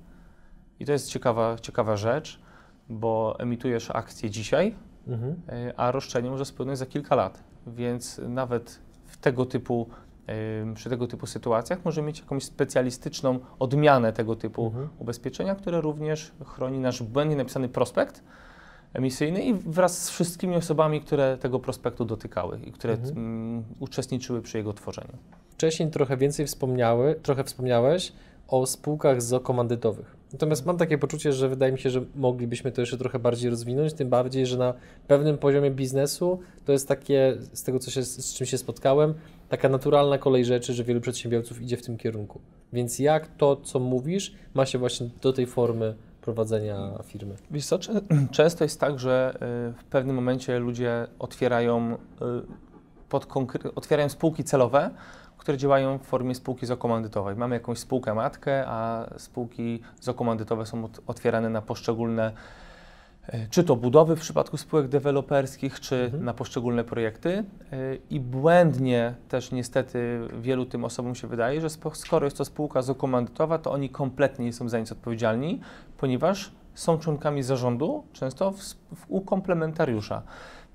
I 0.81 0.85
to 0.85 0.93
jest 0.93 1.09
ciekawa, 1.11 1.57
ciekawa 1.59 1.97
rzecz, 1.97 2.40
bo 2.88 3.37
emitujesz 3.38 3.90
akcję 3.90 4.31
dzisiaj, 4.31 4.75
Mhm. 5.09 5.33
y, 5.33 5.76
a 5.76 5.90
roszczenie 5.93 6.31
może 6.31 6.45
spłynąć 6.45 6.78
za 6.78 6.87
kilka 6.87 7.14
lat. 7.17 7.43
Więc 7.67 8.21
nawet 8.28 8.78
w 9.07 9.17
tego 9.17 9.47
typu, 9.47 9.88
przy 10.75 10.90
tego 10.90 11.06
typu 11.06 11.26
sytuacjach 11.26 11.85
możemy 11.85 12.06
mieć 12.06 12.20
jakąś 12.20 12.44
specjalistyczną 12.44 13.38
odmianę 13.58 14.12
tego 14.12 14.37
typu 14.37 14.66
Mhm. 14.66 14.88
ubezpieczenia, 14.99 15.54
które 15.54 15.80
również 15.80 16.32
chroni 16.44 16.78
nasz 16.78 17.02
błędnie 17.02 17.37
napisany 17.37 17.68
prospekt 17.68 18.23
emisyjny 18.94 19.44
i 19.44 19.54
wraz 19.54 20.04
z 20.04 20.11
wszystkimi 20.11 20.56
osobami, 20.56 21.00
które 21.00 21.38
tego 21.38 21.58
prospektu 21.58 22.04
dotykały 22.04 22.61
i 22.64 22.73
które 22.73 22.94
Mhm. 22.94 23.64
uczestniczyły 23.80 24.42
przy 24.42 24.58
jego 24.58 24.73
tworzeniu. 24.73 25.12
Wcześniej 25.50 25.90
trochę 25.90 26.16
więcej 26.16 26.47
wspomniały, 26.47 27.14
trochę 27.23 27.44
wspomniałeś 27.44 28.12
o 28.49 28.66
spółkach 28.66 29.23
zokomandytowych. 29.23 30.16
Natomiast 30.32 30.66
mam 30.66 30.76
takie 30.76 30.99
poczucie, 30.99 31.32
że 31.32 31.49
wydaje 31.49 31.73
mi 31.73 31.78
się, 31.78 31.90
że 31.90 32.00
moglibyśmy 32.16 32.73
to 32.73 32.80
jeszcze 32.80 32.99
trochę 32.99 33.18
bardziej 33.18 33.50
rozwinąć, 33.50 33.92
tym 33.94 34.08
bardziej, 34.08 34.47
że 34.47 34.58
na 34.58 34.75
pewnym 35.06 35.38
poziomie 35.38 35.70
biznesu 35.70 36.40
to 36.64 36.73
jest 36.73 36.88
takie, 36.88 37.37
z 37.52 37.62
tego 37.62 37.78
co 37.78 37.90
się, 37.90 38.02
z 38.02 38.35
czym 38.35 38.47
się 38.47 38.58
spotkałem, 38.58 39.14
taka 39.49 39.69
naturalna 39.69 40.19
kolej 40.19 40.45
rzeczy, 40.45 40.73
że 40.75 40.85
wielu 40.85 41.00
przedsiębiorców 41.00 41.62
idzie 41.62 41.76
w 41.76 41.83
tym 41.83 41.97
kierunku. 41.99 42.40
Więc 42.73 42.99
jak 42.99 43.26
to, 43.37 43.57
co 43.57 43.81
mówisz, 43.81 44.35
ma 44.55 44.67
się 44.67 44.78
właśnie 44.78 45.09
do 45.23 45.33
tej 45.33 45.47
formy 45.47 45.95
prowadzenia 46.23 46.90
firmy? 47.05 47.35
Wiesz 47.50 47.67
co, 47.67 47.78
czę- 47.78 48.00
często 48.31 48.64
jest 48.64 48.81
tak, 48.81 48.99
że 48.99 49.35
y, 49.35 49.38
w 49.83 49.85
pewnym 49.85 50.17
momencie 50.17 50.59
ludzie 50.59 51.07
otwierają, 51.19 51.95
y, 51.95 51.99
pod 53.09 53.26
konkre- 53.26 53.71
otwierają 53.75 54.09
spółki 54.09 54.45
celowe, 54.45 54.90
które 55.38 55.59
działają 55.59 55.99
w 55.99 56.02
formie 56.02 56.35
spółki 56.35 56.67
zakomandytowej. 56.67 57.37
Mamy 57.37 57.55
jakąś 57.57 57.78
spółkę 57.78 58.14
matkę, 58.14 58.64
a 58.67 59.07
spółki 59.19 59.81
zakomandytowe 60.00 60.67
są 60.67 60.85
ot- 60.85 61.00
otwierane 61.07 61.50
na 61.50 61.62
poszczególne, 61.62 62.33
czy 63.50 63.64
to 63.64 63.76
budowy 63.76 64.16
w 64.16 64.20
przypadku 64.20 64.56
spółek 64.56 64.88
deweloperskich, 64.88 65.80
czy 65.80 65.97
Mhm. 66.04 66.25
na 66.25 66.35
poszczególne 66.35 66.85
projekty. 66.85 67.44
Y, 67.73 68.00
I 68.11 68.20
błędnie 68.20 69.14
też 69.28 69.52
niestety 69.52 70.20
wielu 70.40 70.66
tym 70.66 70.85
osobom 70.85 71.14
się 71.14 71.28
wydaje, 71.28 71.61
że 71.61 71.68
skoro 71.92 72.26
jest 72.26 72.38
to 72.38 72.44
spółka 72.44 72.82
zakomandytowa, 72.82 73.58
to 73.58 73.73
oni 73.73 73.90
kompletnie 73.90 74.44
nie 74.44 74.52
są 74.52 74.68
za 74.68 74.78
nic 74.78 74.92
odpowiedzialni, 74.92 75.61
ponieważ 75.99 76.52
są 76.75 76.99
członkami 76.99 77.42
zarządu, 77.42 78.04
często 78.12 78.50
w, 78.50 78.56
w, 78.94 79.04
u 79.08 79.20
komplementariusza. 79.20 80.23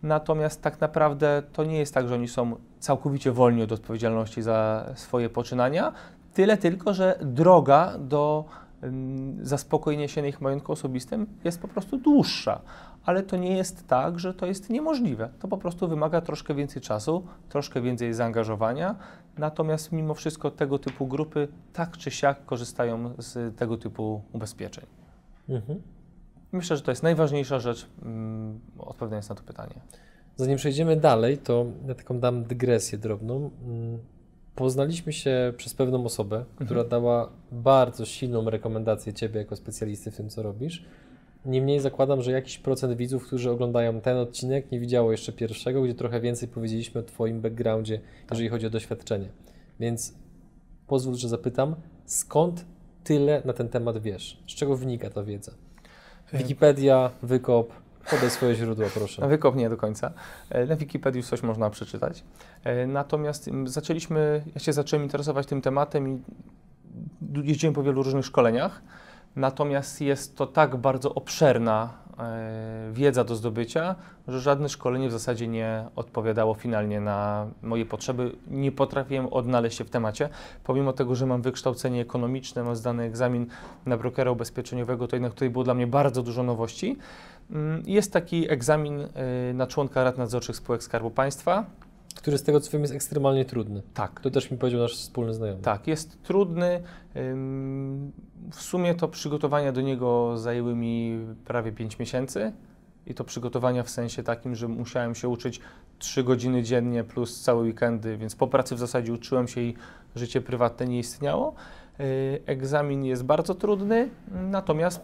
Natomiast 0.03 0.62
tak 0.62 0.81
naprawdę 0.81 1.43
to 1.53 1.63
nie 1.63 1.79
jest 1.79 1.93
tak, 1.93 2.07
że 2.07 2.15
oni 2.15 2.27
są 2.27 2.55
całkowicie 2.79 3.31
wolni 3.31 3.63
od 3.63 3.72
odpowiedzialności 3.72 4.41
za 4.41 4.86
swoje 4.95 5.29
poczynania, 5.29 5.93
tyle 6.33 6.57
tylko, 6.57 6.93
że 6.93 7.19
droga 7.22 7.93
do 8.00 8.45
ym, 8.84 9.40
zaspokojenia 9.42 10.08
się 10.08 10.22
na 10.22 10.28
ich 10.28 10.42
majątku 10.42 10.72
osobistym 10.72 11.28
jest 11.44 11.62
po 11.62 11.68
prostu 11.68 11.98
dłuższa. 11.98 12.62
Ale 13.06 13.24
to 13.24 13.38
nie 13.38 13.58
jest 13.58 13.88
tak, 13.88 14.20
że 14.20 14.34
to 14.34 14.46
jest 14.46 14.70
niemożliwe. 14.70 15.30
To 15.40 15.48
po 15.48 15.58
prostu 15.58 15.88
wymaga 15.88 16.22
troszkę 16.22 16.56
więcej 16.56 16.82
czasu, 16.82 17.28
troszkę 17.50 17.82
więcej 17.82 18.13
zaangażowania. 18.13 18.96
Natomiast 19.38 19.92
mimo 19.92 20.13
wszystko 20.13 20.52
tego 20.52 20.80
typu 20.80 21.08
grupy 21.08 21.48
tak 21.74 21.98
czy 21.98 22.12
siak 22.12 22.46
korzystają 22.46 23.13
z 23.18 23.58
tego 23.58 23.78
typu 23.78 24.22
ubezpieczeń. 24.34 24.86
Mhm. 25.50 25.82
Myślę, 26.52 26.78
że 26.78 26.84
to 26.84 26.92
jest 26.92 27.04
najważniejsza 27.04 27.60
rzecz, 27.60 27.90
mm, 28.02 28.60
odpowiadając 28.80 29.30
na 29.30 29.36
to 29.36 29.44
pytanie. 29.44 29.75
Zanim 30.36 30.58
przejdziemy 30.58 30.96
dalej, 30.96 31.38
to 31.38 31.66
ja 31.88 31.96
taką 31.96 32.20
dam 32.20 32.44
dygresję 32.44 32.98
drobną. 32.98 33.50
Poznaliśmy 34.55 35.13
się 35.13 35.53
przez 35.57 35.74
pewną 35.74 36.05
osobę, 36.05 36.46
która 36.66 36.83
dała 36.83 37.29
bardzo 37.51 38.05
silną 38.05 38.50
rekomendację 38.50 39.13
Ciebie 39.13 39.39
jako 39.39 39.55
specjalisty 39.55 40.11
w 40.11 40.18
tym, 40.18 40.29
co 40.29 40.44
robisz. 40.44 40.85
Niemniej 41.46 41.79
zakładam, 41.79 42.22
że 42.22 42.31
jakiś 42.31 42.57
procent 42.57 42.98
widzów, 42.98 43.27
którzy 43.27 43.51
oglądają 43.51 44.01
ten 44.01 44.18
odcinek, 44.18 44.72
nie 44.72 44.79
widziało 44.79 45.11
jeszcze 45.11 45.31
pierwszego, 45.31 45.81
gdzie 45.81 45.94
trochę 45.94 46.22
więcej 46.22 46.48
powiedzieliśmy 46.48 47.01
o 47.01 47.03
Twoim 47.03 47.42
backgroundzie, 47.42 48.00
jeżeli 48.31 48.50
chodzi 48.50 48.68
o 48.68 48.70
doświadczenie. 48.70 49.29
Więc 49.79 50.13
pozwól, 50.87 51.16
że 51.16 51.29
zapytam, 51.29 51.75
skąd 52.05 52.66
tyle 53.03 53.42
na 53.46 53.53
ten 53.53 53.70
temat 53.70 54.01
wiesz? 54.01 54.44
Z 54.48 54.55
czego 54.55 54.77
wynika 54.77 55.09
ta 55.09 55.24
wiedza? 55.24 55.51
Wikipedia, 56.33 57.11
wykop, 57.24 57.74
podaj 58.09 58.29
swoje 58.29 58.55
źródła, 58.55 58.87
proszę. 58.94 59.22
Na 59.22 59.27
wykop 59.27 59.55
nie 59.55 59.70
do 59.70 59.77
końca. 59.77 60.11
E, 60.50 60.66
Na 60.66 60.75
Wikipedii 60.75 61.24
coś 61.24 61.44
można 61.44 61.70
przeczytać. 61.70 62.24
E, 62.63 62.87
Natomiast 62.87 63.48
mm, 63.48 63.68
zaczęliśmy, 63.68 64.44
ja 64.55 64.59
się 64.61 64.74
zacząłem 64.74 65.03
interesować 65.03 65.48
tym 65.48 65.61
tematem 65.61 66.07
i 66.07 66.22
jeździłem 67.44 67.74
po 67.74 67.83
wielu 67.83 68.03
różnych 68.03 68.25
szkoleniach. 68.25 68.81
Natomiast 69.35 70.01
jest 70.01 70.35
to 70.37 70.48
tak 70.48 70.75
bardzo 70.75 71.13
obszerna 71.16 72.02
wiedza 72.92 73.24
do 73.24 73.36
zdobycia, 73.36 73.96
że 74.28 74.40
żadne 74.40 74.70
szkolenie 74.70 75.10
w 75.10 75.12
zasadzie 75.12 75.48
nie 75.48 75.86
odpowiadało 75.96 76.54
finalnie 76.54 77.02
na 77.02 77.48
moje 77.62 77.86
potrzeby. 77.86 78.32
Nie 78.48 78.72
potrafiłem 78.72 79.28
odnaleźć 79.28 79.78
się 79.78 79.84
w 79.84 79.90
temacie. 79.90 80.30
Pomimo 80.64 80.94
tego, 80.94 81.16
że 81.16 81.26
mam 81.26 81.42
wykształcenie 81.42 82.02
ekonomiczne, 82.02 82.64
mam 82.64 82.76
zdany 82.76 83.04
egzamin 83.04 83.48
na 83.86 83.98
brokera 83.98 84.32
ubezpieczeniowego, 84.32 85.08
to 85.08 85.16
jednak 85.16 85.34
tutaj 85.34 85.50
było 85.50 85.64
dla 85.64 85.74
mnie 85.74 85.88
bardzo 85.88 86.24
dużo 86.24 86.44
nowości. 86.44 86.98
Mm, 87.52 87.84
Jest 87.86 88.14
taki 88.14 88.52
egzamin 88.52 89.02
y, 89.02 89.10
na 89.54 89.68
członka 89.68 90.04
rad 90.04 90.18
nadzorczych 90.18 90.56
spółek 90.56 90.84
Skarbu 90.84 91.12
Państwa. 91.12 91.66
Który 92.16 92.38
z 92.38 92.44
tego 92.44 92.60
co 92.60 92.72
wiem 92.72 92.82
jest 92.82 92.94
ekstremalnie 92.94 93.46
trudny. 93.46 93.82
Tak. 93.94 94.20
To 94.20 94.32
też 94.32 94.52
mi 94.52 94.58
powiedział 94.58 94.82
nasz 94.82 94.98
wspólny 94.98 95.34
znajomy. 95.34 95.62
Tak, 95.62 95.88
jest 95.88 96.24
trudny. 96.24 96.84
W 98.52 98.62
sumie 98.62 98.96
to 98.96 99.08
przygotowania 99.08 99.72
do 99.72 99.82
niego 99.82 100.38
zajęły 100.38 100.76
mi 100.76 101.20
prawie 101.46 101.72
5 101.72 102.00
miesięcy. 102.00 102.54
I 103.08 103.14
to 103.14 103.24
przygotowania 103.24 103.84
w 103.84 103.90
sensie 103.90 104.24
takim, 104.24 104.56
że 104.56 104.68
musiałem 104.68 105.16
się 105.16 105.30
uczyć 105.30 105.60
3 106.00 106.24
godziny 106.24 106.64
dziennie 106.64 107.04
plus 107.04 107.42
całe 107.42 107.64
weekendy, 107.64 108.18
więc 108.18 108.36
po 108.36 108.48
pracy 108.48 108.76
w 108.76 108.80
zasadzie 108.80 109.14
uczyłem 109.14 109.48
się 109.48 109.62
i 109.62 109.74
życie 110.16 110.42
prywatne 110.42 110.88
nie 110.88 111.00
istniało. 111.00 111.56
Y, 112.00 112.42
Egzamin 112.46 113.06
jest 113.06 113.24
bardzo 113.24 113.56
trudny, 113.56 114.10
natomiast 114.32 115.02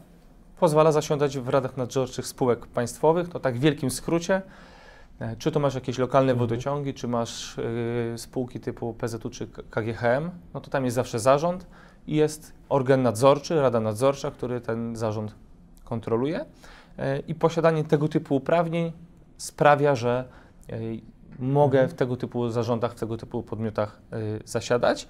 pozwala 0.60 0.92
zasiądać 0.92 1.38
w 1.38 1.50
radach 1.50 1.78
nadzorczych 1.78 2.28
spółek 2.28 2.68
państwowych, 2.68 3.30
to 3.30 3.40
tak 3.40 3.56
w 3.56 3.60
wielkim 3.60 3.90
skrócie. 3.90 4.42
E, 5.20 5.36
Czy 5.36 5.52
to 5.52 5.60
masz 5.60 5.76
jakieś 5.76 5.98
lokalne 5.98 6.32
Mhm. 6.32 6.48
wodociągi, 6.50 6.94
czy 6.94 7.08
masz 7.08 7.58
y, 7.58 8.14
spółki 8.18 8.60
typu 8.60 8.94
PZU 8.94 9.30
czy 9.30 9.48
KGHM, 9.48 10.30
no 10.54 10.62
to 10.62 10.70
tam 10.70 10.86
jest 10.86 10.96
zawsze 10.96 11.20
zarząd 11.20 11.68
i 12.08 12.16
jest 12.16 12.54
organ 12.70 13.02
nadzorczy, 13.02 13.62
rada 13.62 13.80
nadzorcza, 13.80 14.32
który 14.32 14.62
ten 14.62 14.96
zarząd 14.96 15.36
kontroluje. 15.84 16.46
E, 16.98 17.20
I 17.20 17.36
posiadanie 17.36 17.84
tego 17.84 18.08
typu 18.08 18.36
uprawnień 18.36 18.92
sprawia, 19.38 19.96
że 19.96 20.26
e, 20.70 20.80
mogę 21.40 21.88
w 21.88 21.94
tego 21.94 22.18
typu 22.18 22.50
zarządach, 22.50 22.92
w 22.92 23.00
tego 23.00 23.18
typu 23.18 23.44
podmiotach 23.44 24.02
zasiadać. 24.46 25.08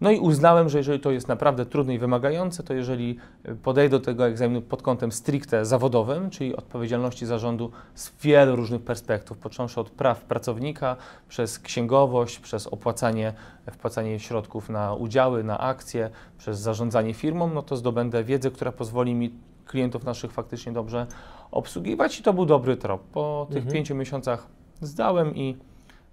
No 0.00 0.10
i 0.10 0.18
uznałem, 0.18 0.68
że 0.68 0.78
jeżeli 0.78 1.00
to 1.00 1.10
jest 1.10 1.28
naprawdę 1.28 1.66
trudne 1.66 1.94
i 1.94 1.98
wymagające, 1.98 2.62
to 2.62 2.74
jeżeli 2.74 3.18
e, 3.44 3.54
podejdę 3.54 3.98
do 3.98 4.04
tego 4.04 4.26
egzaminu 4.26 4.62
pod 4.62 4.82
kątem 4.82 5.12
stricte 5.12 5.64
zawodowym, 5.64 6.30
czyli 6.30 6.56
odpowiedzialności 6.56 7.26
zarządu 7.26 7.70
z 7.94 8.12
wielu 8.22 8.56
różnych 8.56 8.82
perspektyw, 8.82 9.38
począwszy 9.38 9.80
od 9.80 9.90
praw 9.90 10.20
pracownika, 10.24 10.96
przez 11.28 11.58
księgowość, 11.58 12.38
przez 12.38 12.66
opłacanie, 12.66 13.32
wpłacanie 13.70 14.20
środków 14.20 14.68
na 14.68 14.94
udziały, 14.94 15.44
na 15.44 15.58
akcje, 15.58 16.10
przez 16.38 16.58
zarządzanie 16.58 17.14
firmą, 17.14 17.50
no 17.54 17.62
to 17.62 17.76
zdobędę 17.76 18.24
wiedzę, 18.24 18.50
która 18.50 18.72
pozwoli 18.72 19.14
mi 19.14 19.30
klientów 19.66 20.04
naszych 20.04 20.32
faktycznie 20.32 20.72
dobrze 20.72 21.06
obsługiwać 21.50 22.20
i 22.20 22.22
to 22.22 22.32
był 22.32 22.46
dobry 22.46 22.76
trop. 22.76 23.02
Po 23.02 23.46
tych 23.48 23.56
Mhm. 23.56 23.74
pięciu 23.74 23.94
miesiącach 23.94 24.46
zdałem 24.80 25.36
i 25.36 25.56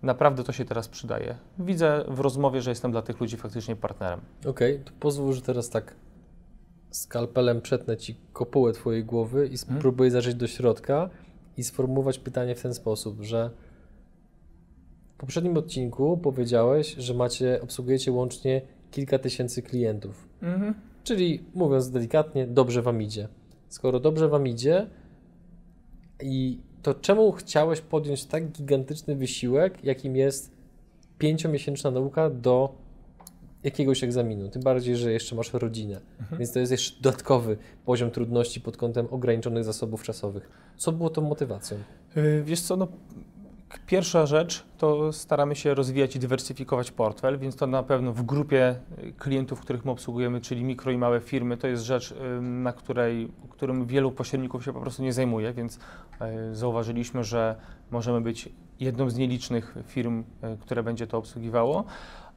naprawdę 0.08 0.43
to 0.43 0.52
się 0.52 0.65
teraz 0.65 0.88
przydaje. 0.88 1.38
Widzę 1.60 2.06
w 2.08 2.20
rozmowie, 2.20 2.62
że 2.62 2.72
jestem 2.72 2.91
dla 2.91 3.02
tych 3.02 3.20
ludzi 3.20 3.38
faktycznie 3.38 3.76
partnerem. 3.76 4.22
Okej, 4.46 4.80
to 4.86 4.91
pozwól, 5.00 5.34
że 5.34 5.41
teraz 5.41 5.70
tak 5.70 5.96
skalpelem 6.91 7.62
przetnę 7.62 7.98
Ci 7.98 8.15
kopułę 8.34 8.74
Twojej 8.74 9.06
głowy 9.06 9.48
i 9.48 9.58
spróbuję 9.58 10.12
zajrzeć 10.12 10.36
do 10.36 10.48
środka 10.48 11.10
i 11.58 11.63
sformułować 11.63 12.20
pytanie 12.20 12.56
w 12.56 12.62
ten 12.62 12.74
sposób, 12.74 13.22
że 13.22 13.50
w 15.15 15.20
poprzednim 15.20 15.58
odcinku 15.58 16.17
powiedziałeś, 16.17 16.96
że 16.96 17.13
macie, 17.13 17.62
obsługujecie 17.62 18.12
łącznie 18.12 18.62
kilka 18.91 19.20
tysięcy 19.20 19.62
klientów. 19.62 20.28
Czyli 21.04 21.43
mówiąc 21.54 21.91
delikatnie, 21.91 22.48
dobrze 22.48 22.82
Wam 22.82 23.02
idzie. 23.02 23.28
Skoro 23.70 24.00
dobrze 24.00 24.30
Wam 24.30 24.48
idzie, 24.48 24.88
i 26.24 26.60
to 26.88 26.93
czemu 26.93 27.32
chciałeś 27.32 27.82
podjąć 27.82 28.26
tak 28.26 28.52
gigantyczny 28.52 29.15
wysiłek, 29.15 29.84
jakim 29.84 30.15
jest 30.15 30.52
pięciomiesięczna 31.17 31.91
nauka 31.91 32.30
do 32.30 32.76
jakiegoś 33.63 34.04
egzaminu? 34.04 34.50
Tym 34.50 34.62
bardziej, 34.62 34.95
że 34.95 35.12
jeszcze 35.12 35.36
masz 35.36 35.54
rodzinę, 35.54 36.02
więc 36.39 36.54
to 36.54 36.60
jest 36.60 36.71
jeszcze 36.71 37.02
dodatkowy 37.02 37.58
poziom 37.86 38.12
trudności 38.12 38.62
pod 38.62 38.78
kątem 38.78 39.08
ograniczonych 39.12 39.63
zasobów 39.63 40.04
czasowych. 40.04 40.50
Co 40.78 40.91
było 40.91 41.10
tą 41.10 41.21
motywacją? 41.21 41.78
Yy, 42.15 42.43
Wiesz 42.43 42.62
co, 42.62 42.78
no, 42.78 42.88
Pierwsza 43.88 44.25
rzecz 44.25 44.65
to 44.77 45.13
staramy 45.13 45.56
się 45.56 45.73
rozwijać 45.73 46.15
i 46.15 46.19
dywersyfikować 46.19 46.91
portfel, 46.91 47.39
więc 47.39 47.56
to 47.56 47.67
na 47.67 47.84
pewno 47.84 48.13
w 48.13 48.23
grupie 48.23 48.75
y, 49.03 49.13
klientów, 49.17 49.62
których 49.62 49.86
my 49.86 49.91
obsługujemy, 49.91 50.41
czyli 50.41 50.63
mikro 50.63 50.91
i 50.91 50.97
małe 50.97 51.19
firmy, 51.19 51.58
to 51.58 51.67
jest 51.67 51.84
rzecz, 51.84 52.12
y, 52.12 52.41
na 52.41 52.73
której, 52.73 53.32
którym 53.49 53.86
wielu 53.86 54.12
pośredników 54.12 54.65
się 54.65 54.73
po 54.73 54.82
prostu 54.82 55.03
nie 55.03 55.13
zajmuje, 55.13 55.53
więc 55.53 55.75
y, 55.75 56.56
zauważyliśmy, 56.56 57.23
że 57.23 57.56
możemy 57.91 58.21
być 58.21 58.49
jedną 58.80 59.10
z 59.10 59.17
nielicznych 59.17 59.75
firm, 59.88 60.23
które 60.60 60.84
będzie 60.84 61.08
to 61.08 61.17
obsługiwało. 61.17 61.84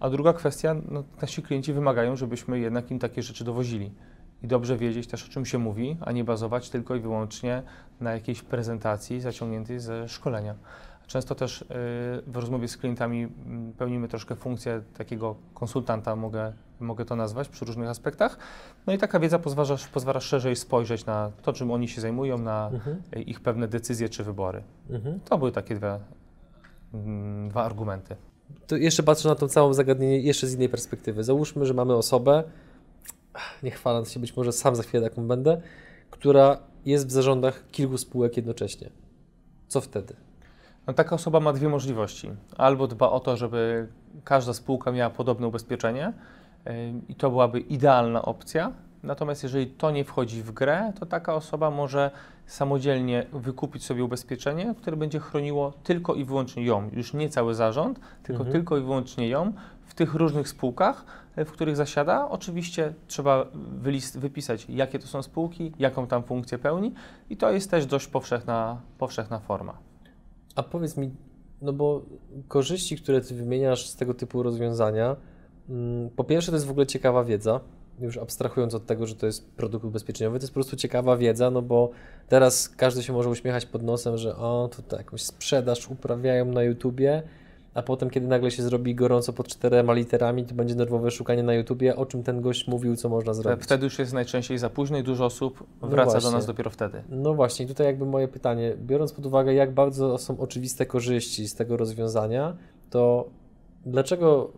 A 0.01 0.11
druga 0.11 0.33
kwestia, 0.33 0.77
no, 0.91 1.05
nasi 1.23 1.43
klienci 1.43 1.73
wymagają, 1.73 2.17
żebyśmy 2.17 2.61
jednak 2.61 2.91
im 2.91 2.99
takie 2.99 3.23
rzeczy 3.23 3.45
dowozili 3.45 3.91
i 4.43 4.47
dobrze 4.47 4.77
wiedzieć 4.77 5.07
też, 5.07 5.25
o 5.25 5.29
czym 5.29 5.47
się 5.47 5.59
mówi, 5.59 5.97
a 6.01 6.13
nie 6.13 6.25
bazować 6.25 6.71
tylko 6.71 6.95
i 6.95 7.01
wyłącznie 7.01 7.63
na 8.01 8.13
jakiejś 8.13 8.43
prezentacji 8.43 9.21
zaciągniętej 9.21 9.81
ze 9.81 10.09
szkolenia. 10.09 10.55
Często 11.11 11.35
też 11.35 11.63
y, 11.63 11.67
w 12.27 12.37
rozmowie 12.37 12.69
z 12.69 12.77
klientami 12.77 13.23
mm, 13.23 13.73
pełnimy 13.73 14.09
troszkę 14.09 14.37
funkcję 14.37 14.83
takiego 14.99 15.37
konsultanta, 15.55 16.17
mogę, 16.17 16.53
mogę 16.81 17.05
to 17.05 17.17
nazwać, 17.17 17.49
przy 17.49 17.65
różnych 17.65 17.89
aspektach. 17.89 18.39
No 18.87 18.93
i 18.93 18.99
taka 18.99 19.21
wiedza 19.21 19.39
pozwala, 19.39 19.77
pozwala 19.93 20.21
szerzej 20.21 20.57
spojrzeć 20.57 21.07
na 21.07 21.33
to, 21.43 21.53
czym 21.53 21.71
oni 21.71 21.89
się 21.89 22.01
zajmują, 22.01 22.39
na 22.39 22.71
mhm. 22.73 23.03
ich 23.27 23.41
pewne 23.41 23.69
decyzje 23.69 24.09
czy 24.09 24.25
wybory. 24.25 24.63
Mhm. 24.91 25.21
To 25.21 25.39
były 25.39 25.53
takie 25.53 25.75
dwie, 25.75 25.99
mm, 26.95 27.49
dwa 27.49 27.65
argumenty. 27.65 28.17
To 28.67 28.77
jeszcze 28.77 29.03
patrzę 29.03 29.29
na 29.29 29.35
to 29.35 29.49
całe 29.49 29.75
zagadnienie 29.75 30.21
jeszcze 30.21 30.47
z 30.47 30.55
innej 30.55 30.69
perspektywy. 30.69 31.25
Załóżmy, 31.25 31.67
że 31.67 31.75
mamy 31.75 31.95
osobę, 31.95 32.45
nie 33.63 33.71
chwaląc 33.71 34.11
się, 34.11 34.21
być 34.21 34.37
może 34.37 34.53
sam 34.53 34.77
za 34.77 34.83
chwilę 34.83 35.11
taką 35.11 35.29
będę, 35.29 35.61
która 36.11 36.59
jest 36.85 37.07
w 37.07 37.11
zarządach 37.11 37.65
kilku 37.71 37.99
spółek 37.99 38.37
jednocześnie. 38.37 38.91
Co 39.69 39.81
wtedy? 39.81 40.30
No, 40.87 40.93
taka 40.93 41.15
osoba 41.15 41.41
ma 41.41 41.53
dwie 41.53 41.69
możliwości. 41.69 42.31
Albo 42.57 42.87
dba 42.87 43.11
o 43.11 43.21
to, 43.21 43.37
żeby 43.37 43.89
każda 44.25 44.53
spółka 44.53 44.93
miała 44.93 45.11
podobne 45.11 45.47
ubezpieczenie 45.47 46.13
i 47.09 47.15
to 47.15 47.31
byłaby 47.31 47.61
idealna 47.61 48.23
opcja. 48.23 48.73
Natomiast 49.03 49.43
jeżeli 49.43 49.67
to 49.67 49.91
nie 49.91 50.05
wchodzi 50.05 50.43
w 50.43 50.53
grę, 50.53 50.93
to 51.01 51.07
taka 51.07 51.35
osoba 51.35 51.71
może 51.71 52.11
samodzielnie 52.47 53.27
wykupić 53.33 53.85
sobie 53.85 54.05
ubezpieczenie, 54.05 54.75
które 54.79 54.97
będzie 54.97 55.19
chroniło 55.19 55.73
tylko 55.83 56.15
i 56.15 56.25
wyłącznie 56.25 56.65
ją, 56.65 56.91
już 56.93 57.15
nie 57.15 57.29
cały 57.29 57.55
zarząd, 57.55 58.01
tylko 58.23 58.41
mhm. 58.41 58.53
tylko 58.53 58.77
i 58.79 58.81
wyłącznie 58.81 59.29
ją 59.29 59.53
w 59.85 59.95
tych 59.95 60.15
różnych 60.15 60.49
spółkach, 60.49 61.05
e, 61.37 61.45
w 61.45 61.53
których 61.53 61.77
zasiada. 61.77 62.29
Oczywiście 62.29 62.95
trzeba 63.07 63.47
wypisać, 64.15 64.67
jakie 64.69 64.99
to 64.99 65.07
są 65.07 65.23
spółki, 65.23 65.73
jaką 65.79 66.07
tam 66.07 66.23
funkcję 66.23 66.59
pełni 66.59 66.95
i 67.31 67.37
to 67.37 67.51
jest 67.51 67.71
też 67.71 67.87
dość 67.87 68.07
powszechna, 68.07 68.81
powszechna 68.99 69.39
forma. 69.39 69.90
A 70.55 70.63
powiedz 70.63 70.97
mi, 70.97 71.11
no 71.63 71.73
bo 71.73 72.03
korzyści, 72.49 72.97
które 72.97 73.21
ty 73.21 73.35
wymieniasz 73.35 73.89
z 73.89 73.97
tego 73.97 74.15
typu 74.15 74.43
rozwiązania, 74.43 75.17
mm, 75.69 76.11
po 76.11 76.25
pierwsze 76.25 76.51
to 76.51 76.57
jest 76.57 76.67
w 76.67 76.71
ogóle 76.71 76.87
ciekawa 76.87 77.25
wiedza, 77.25 77.61
już 78.01 78.19
abstrahując 78.19 78.75
od 78.75 78.87
tego, 78.87 79.07
że 79.07 79.15
to 79.15 79.27
jest 79.27 79.51
produkt 79.51 79.85
ubezpieczeniowy, 79.85 80.39
to 80.39 80.43
jest 80.43 80.53
po 80.53 80.55
prostu 80.55 80.77
ciekawa 80.77 81.17
wiedza, 81.17 81.51
no 81.51 81.63
bo 81.63 81.91
teraz 82.29 82.69
każdy 82.69 83.03
się 83.03 83.13
może 83.13 83.29
uśmiechać 83.29 83.67
pod 83.67 83.83
nosem, 83.83 84.17
że 84.17 84.37
o, 84.37 84.71
tutaj 84.77 84.99
jakąś 84.99 85.23
sprzedaż 85.23 85.91
uprawiają 85.91 86.45
na 86.45 86.63
YouTubie, 86.63 87.23
a 87.75 87.83
potem, 87.83 88.11
kiedy 88.11 88.27
nagle 88.27 88.51
się 88.51 88.63
zrobi 88.63 88.95
gorąco 88.95 89.33
pod 89.33 89.49
czterema 89.49 89.93
literami, 89.93 90.45
to 90.45 90.55
będzie 90.55 90.75
nerwowe 90.75 91.11
szukanie 91.11 91.43
na 91.43 91.55
YouTubie, 91.55 91.97
o 91.97 92.07
czym 92.07 92.23
ten 92.23 92.41
gość 92.41 92.69
mówił, 92.69 92.97
co 92.97 93.09
można 93.09 93.35
zrobić. 93.35 93.65
Wtedy 93.65 93.85
już 93.85 93.99
jest 93.99 94.13
najczęściej 94.13 94.59
za 94.59 94.71
późno 94.71 94.99
i 94.99 95.03
dużo 95.03 95.25
osób 95.25 95.67
no 95.83 95.89
wraca 95.89 96.15
no 96.15 96.21
do 96.21 96.31
nas 96.31 96.47
dopiero 96.47 96.71
wtedy. 96.71 97.03
No 97.09 97.35
właśnie, 97.35 97.67
tutaj 97.67 97.87
jakby 97.87 98.07
moje 98.07 98.29
pytanie, 98.29 98.77
biorąc 98.77 99.13
pod 99.13 99.27
uwagę, 99.27 99.55
jak 99.55 99.75
bardzo 99.75 100.19
są 100.19 100.39
oczywiste 100.39 100.87
korzyści 100.87 101.49
z 101.49 101.55
tego 101.55 101.77
rozwiązania, 101.77 102.57
to 102.91 103.31
dlaczego, 103.87 104.53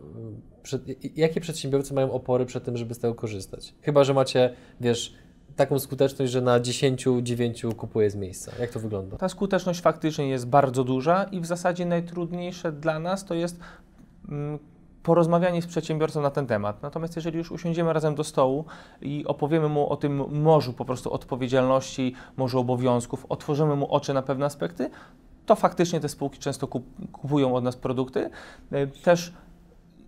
jakie 1.15 1.41
przedsiębiorcy 1.41 1.93
mają 1.93 2.11
opory 2.11 2.45
przed 2.45 2.63
tym, 2.63 2.77
żeby 2.77 2.93
z 2.93 2.99
tego 2.99 3.15
korzystać? 3.15 3.75
Chyba, 3.81 4.03
że 4.03 4.13
macie, 4.13 4.53
wiesz, 4.81 5.15
taką 5.55 5.79
skuteczność, 5.79 6.31
że 6.31 6.41
na 6.41 6.59
10, 6.59 7.07
9 7.21 7.65
kupuje 7.77 8.09
z 8.09 8.15
miejsca. 8.15 8.51
Jak 8.59 8.69
to 8.71 8.79
wygląda? 8.79 9.17
Ta 9.17 9.29
skuteczność 9.29 9.81
faktycznie 9.81 10.29
jest 10.29 10.47
bardzo 10.47 10.83
duża 10.83 11.23
i 11.23 11.39
w 11.39 11.45
zasadzie 11.45 11.85
najtrudniejsze 11.85 12.71
dla 12.71 12.99
nas 12.99 13.25
to 13.25 13.33
jest 13.33 13.59
mm, 14.29 14.59
porozmawianie 15.03 15.61
z 15.61 15.67
przedsiębiorcą 15.67 16.21
na 16.21 16.29
ten 16.29 16.47
temat. 16.47 16.81
Natomiast 16.81 17.15
jeżeli 17.15 17.37
już 17.37 17.51
usiądziemy 17.51 17.93
razem 17.93 18.15
do 18.15 18.23
stołu 18.23 18.65
i 19.01 19.25
opowiemy 19.27 19.69
mu 19.69 19.89
o 19.89 19.97
tym 19.97 20.41
morzu 20.41 20.73
po 20.73 20.85
prostu 20.85 21.13
odpowiedzialności, 21.13 22.13
morzu 22.37 22.59
obowiązków, 22.59 23.25
otworzymy 23.29 23.75
mu 23.75 23.93
oczy 23.93 24.13
na 24.13 24.21
pewne 24.21 24.45
aspekty, 24.45 24.89
to 25.45 25.55
faktycznie 25.55 25.99
te 25.99 26.09
spółki 26.09 26.39
często 26.39 26.67
kupują 27.11 27.55
od 27.55 27.63
nas 27.63 27.75
produkty. 27.75 28.29
E, 28.71 28.87
też 28.87 29.33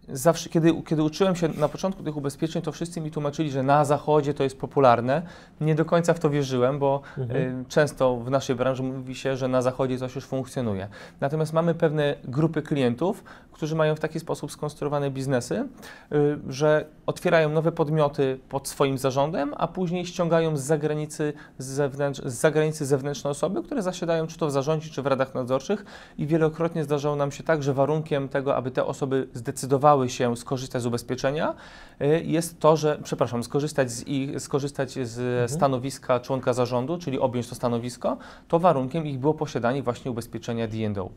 zawsze, 0.10 0.50
kiedy, 0.50 0.82
kiedy 0.88 1.04
uczyłem 1.04 1.36
się 1.36 1.48
na 1.48 1.70
początku 1.70 2.04
tych 2.04 2.18
ubezpieczeń, 2.18 2.62
to 2.62 2.72
wszyscy 2.72 3.02
mi 3.02 3.12
tłumaczyli, 3.12 3.52
że 3.52 3.64
na 3.64 3.86
zachodzie 3.86 4.34
to 4.34 4.44
jest 4.44 4.60
popularne. 4.60 5.22
Nie 5.62 5.76
do 5.76 5.86
końca 5.86 6.14
w 6.14 6.20
to 6.20 6.30
wierzyłem, 6.30 6.80
bo 6.80 7.02
mhm. 7.18 7.62
y, 7.62 7.66
często 7.68 8.18
w 8.18 8.30
naszej 8.30 8.56
branży 8.56 8.84
mówi 8.84 9.16
się, 9.16 9.38
że 9.38 9.48
na 9.48 9.62
zachodzie 9.62 9.98
coś 9.98 10.16
już 10.16 10.26
funkcjonuje. 10.26 10.88
Natomiast 11.22 11.54
mamy 11.54 11.76
pewne 11.76 12.16
grupy 12.24 12.62
klientów, 12.62 13.24
którzy 13.56 13.76
mają 13.76 13.96
w 13.96 14.00
taki 14.00 14.20
sposób 14.20 14.52
skonstruowane 14.52 15.12
biznesy, 15.12 15.68
y, 16.12 16.38
że 16.50 16.86
otwierają 17.06 17.50
nowe 17.50 17.72
podmioty 17.72 18.40
pod 18.50 18.68
swoim 18.68 18.98
zarządem, 18.98 19.54
a 19.58 19.68
później 19.68 20.06
ściągają 20.06 20.58
z 20.58 20.62
zagranicy, 20.62 21.34
zewnętrz, 21.58 22.22
z 22.26 22.34
zagranicy 22.34 22.86
zewnętrzne 22.86 23.30
osoby, 23.30 23.64
które 23.64 23.82
zasiadają 23.82 24.28
czy 24.28 24.38
to 24.38 24.48
w 24.48 24.52
zarządzie, 24.52 24.90
czy 24.90 25.02
w 25.02 25.06
radach 25.06 25.36
nadzorczych 25.36 25.86
i 26.18 26.28
wielokrotnie 26.28 26.84
zdarzało 26.84 27.16
nam 27.16 27.32
się 27.32 27.44
tak, 27.44 27.64
że 27.64 27.74
warunkiem 27.74 28.30
tego, 28.30 28.56
aby 28.56 28.72
te 28.72 28.86
osoby 28.86 29.28
zdecydowały 29.34 30.10
się 30.10 30.38
skorzystać 30.38 30.82
z 30.82 30.86
ubezpieczenia, 30.86 31.56
y, 32.02 32.24
jest 32.26 32.60
to, 32.60 32.78
że, 32.78 33.00
przepraszam, 33.04 33.44
skorzystać 33.44 33.92
z, 33.92 34.08
ich, 34.08 34.42
skorzystać 34.42 34.92
z 34.92 35.20
mhm. 35.20 35.50
stanowiska 35.50 36.20
członka 36.20 36.54
zarządu, 36.54 36.98
czyli 36.98 37.20
objąć 37.20 37.50
to 37.50 37.56
stanowisko, 37.56 38.18
to 38.48 38.60
warunkiem 38.60 39.06
ich 39.08 39.20
było 39.20 39.34
posiadanie 39.34 39.84
właśnie 39.84 40.12
ubezpieczenia 40.12 40.68
D&O. 40.68 41.10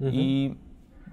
Mhm. 0.00 0.14
I 0.14 0.54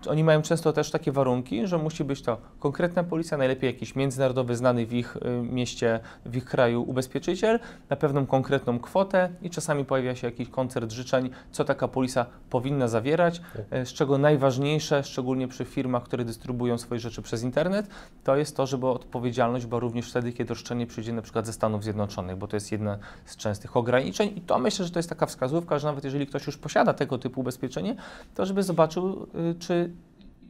oni 0.07 0.23
mają 0.23 0.41
często 0.41 0.73
też 0.73 0.91
takie 0.91 1.11
warunki, 1.11 1.67
że 1.67 1.77
musi 1.77 2.03
być 2.03 2.21
to 2.21 2.37
konkretna 2.59 3.03
policja, 3.03 3.37
najlepiej 3.37 3.67
jakiś 3.67 3.95
międzynarodowy, 3.95 4.55
znany 4.55 4.85
w 4.85 4.93
ich 4.93 5.17
y, 5.17 5.19
mieście, 5.41 5.99
w 6.25 6.35
ich 6.35 6.45
kraju 6.45 6.83
ubezpieczyciel, 6.89 7.59
na 7.89 7.95
pewną 7.95 8.25
konkretną 8.25 8.79
kwotę 8.79 9.29
i 9.41 9.49
czasami 9.49 9.85
pojawia 9.85 10.15
się 10.15 10.27
jakiś 10.27 10.49
koncert 10.49 10.91
życzeń, 10.91 11.29
co 11.51 11.65
taka 11.65 11.87
polisa 11.87 12.25
powinna 12.49 12.87
zawierać, 12.87 13.41
tak. 13.69 13.79
y, 13.79 13.85
z 13.85 13.93
czego 13.93 14.17
najważniejsze, 14.17 15.03
szczególnie 15.03 15.47
przy 15.47 15.65
firmach, 15.65 16.03
które 16.03 16.25
dystrybuują 16.25 16.77
swoje 16.77 16.99
rzeczy 16.99 17.21
przez 17.21 17.43
internet, 17.43 17.87
to 18.23 18.35
jest 18.35 18.57
to, 18.57 18.67
żeby 18.67 18.87
odpowiedzialność 18.87 19.65
była 19.65 19.79
również 19.79 20.09
wtedy, 20.09 20.33
kiedy 20.33 20.49
roszczenie 20.49 20.87
przyjdzie 20.87 21.13
na 21.13 21.21
przykład 21.21 21.45
ze 21.45 21.53
Stanów 21.53 21.83
Zjednoczonych, 21.83 22.37
bo 22.37 22.47
to 22.47 22.55
jest 22.55 22.71
jedna 22.71 22.97
z 23.25 23.37
częstych 23.37 23.77
ograniczeń 23.77 24.33
i 24.35 24.41
to 24.41 24.59
myślę, 24.59 24.85
że 24.85 24.91
to 24.91 24.99
jest 24.99 25.09
taka 25.09 25.25
wskazówka, 25.25 25.79
że 25.79 25.87
nawet 25.87 26.03
jeżeli 26.03 26.27
ktoś 26.27 26.47
już 26.47 26.57
posiada 26.57 26.93
tego 26.93 27.17
typu 27.17 27.41
ubezpieczenie, 27.41 27.95
to 28.35 28.45
żeby 28.45 28.63
zobaczył, 28.63 29.27
y, 29.51 29.55
czy 29.59 29.92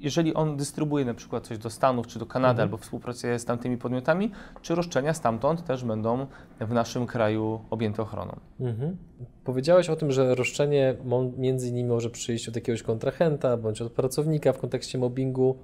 jeżeli 0.03 0.33
on 0.33 0.57
dystrybuuje 0.57 1.05
na 1.05 1.13
przykład 1.13 1.47
coś 1.47 1.57
do 1.57 1.69
Stanów 1.69 2.07
czy 2.07 2.19
do 2.19 2.25
Kanady 2.25 2.51
mhm. 2.51 2.67
albo 2.67 2.77
współpracuje 2.77 3.39
z 3.39 3.45
tamtymi 3.45 3.77
podmiotami, 3.77 4.31
czy 4.61 4.75
roszczenia 4.75 5.13
stamtąd 5.13 5.65
też 5.65 5.83
będą 5.83 6.27
w 6.59 6.73
naszym 6.73 7.07
kraju 7.07 7.61
objęte 7.69 8.01
ochroną. 8.01 8.39
Mhm. 8.59 8.97
Powiedziałeś 9.43 9.89
o 9.89 9.95
tym, 9.95 10.11
że 10.11 10.35
roszczenie 10.35 10.95
między 11.37 11.67
innymi 11.67 11.89
może 11.89 12.09
przyjść 12.09 12.49
od 12.49 12.55
jakiegoś 12.55 12.83
kontrahenta 12.83 13.57
bądź 13.57 13.81
od 13.81 13.91
pracownika 13.91 14.53
w 14.53 14.59
kontekście 14.59 14.97
mobbingu. 14.97 15.57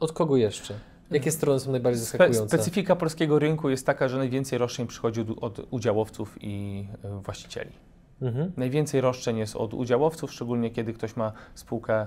Od 0.00 0.12
kogo 0.12 0.36
jeszcze? 0.36 0.74
Jakie 1.10 1.30
strony 1.30 1.60
są 1.60 1.70
najbardziej 1.70 2.00
zaskakujące? 2.00 2.48
specyfika 2.48 2.96
polskiego 2.96 3.38
rynku 3.38 3.70
jest 3.70 3.86
taka, 3.86 4.08
że 4.08 4.18
najwięcej 4.18 4.58
roszczeń 4.58 4.86
przychodzi 4.86 5.24
od 5.40 5.66
udziałowców 5.70 6.38
i 6.40 6.86
e, 7.04 7.20
właścicieli. 7.20 7.70
Mhm. 8.22 8.52
Najwięcej 8.56 9.00
roszczeń 9.00 9.38
jest 9.38 9.56
od 9.56 9.74
udziałowców, 9.74 10.32
szczególnie 10.32 10.70
kiedy 10.70 10.92
ktoś 10.92 11.16
ma 11.16 11.32
spółkę 11.54 11.94
e, 11.94 12.06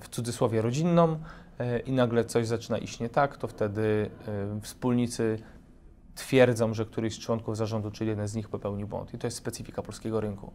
w 0.00 0.08
cudzysłowie 0.08 0.62
rodzinną 0.62 1.18
e, 1.58 1.78
i 1.78 1.92
nagle 1.92 2.24
coś 2.24 2.46
zaczyna 2.46 2.78
iść 2.78 3.00
nie 3.00 3.08
tak, 3.08 3.36
to 3.36 3.48
wtedy 3.48 4.10
e, 4.28 4.60
wspólnicy 4.60 5.38
twierdzą, 6.14 6.74
że 6.74 6.84
któryś 6.84 7.14
z 7.14 7.18
członków 7.18 7.56
zarządu, 7.56 7.90
czy 7.90 8.04
jeden 8.04 8.28
z 8.28 8.34
nich 8.34 8.48
popełnił 8.48 8.86
błąd. 8.88 9.14
I 9.14 9.18
to 9.18 9.26
jest 9.26 9.36
specyfika 9.36 9.82
polskiego 9.82 10.20
rynku. 10.20 10.52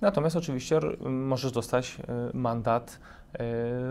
Natomiast 0.00 0.36
oczywiście 0.36 0.80
możesz 1.04 1.52
dostać 1.52 1.96
mandat 2.34 3.00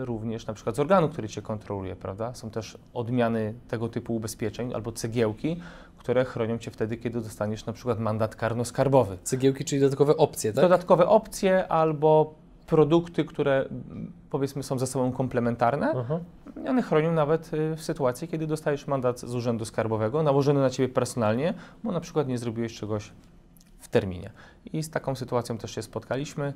również 0.00 0.46
na 0.46 0.54
przykład 0.54 0.76
z 0.76 0.78
organu, 0.78 1.08
który 1.08 1.28
cię 1.28 1.42
kontroluje, 1.42 1.96
prawda? 1.96 2.34
Są 2.34 2.50
też 2.50 2.78
odmiany 2.94 3.54
tego 3.68 3.88
typu 3.88 4.16
ubezpieczeń 4.16 4.74
albo 4.74 4.92
cegiełki, 4.92 5.60
które 6.02 6.24
chronią 6.24 6.58
cię 6.58 6.70
wtedy, 6.70 6.96
kiedy 6.96 7.20
dostaniesz 7.20 7.66
na 7.66 7.72
przykład 7.72 7.98
mandat 8.00 8.36
karno-skarbowy. 8.36 9.16
Cegiełki, 9.22 9.64
czyli 9.64 9.80
dodatkowe 9.80 10.16
opcje, 10.16 10.52
tak? 10.52 10.64
Dodatkowe 10.64 11.08
opcje 11.08 11.68
albo 11.68 12.34
produkty, 12.66 13.24
które 13.24 13.68
powiedzmy 14.30 14.62
są 14.62 14.78
ze 14.78 14.86
sobą 14.86 15.12
komplementarne. 15.12 15.94
Aha. 15.96 16.20
One 16.68 16.82
chronią 16.82 17.12
nawet 17.12 17.54
y, 17.54 17.76
w 17.76 17.82
sytuacji, 17.82 18.28
kiedy 18.28 18.46
dostajesz 18.46 18.86
mandat 18.86 19.20
z 19.20 19.34
urzędu 19.34 19.64
skarbowego, 19.64 20.22
nałożony 20.22 20.60
na 20.60 20.70
ciebie 20.70 20.88
personalnie, 20.88 21.54
bo 21.84 21.92
na 21.92 22.00
przykład 22.00 22.28
nie 22.28 22.38
zrobiłeś 22.38 22.74
czegoś 22.78 23.12
w 23.78 23.88
terminie. 23.88 24.30
I 24.72 24.82
z 24.82 24.90
taką 24.90 25.14
sytuacją 25.14 25.58
też 25.58 25.74
się 25.74 25.82
spotkaliśmy. 25.82 26.52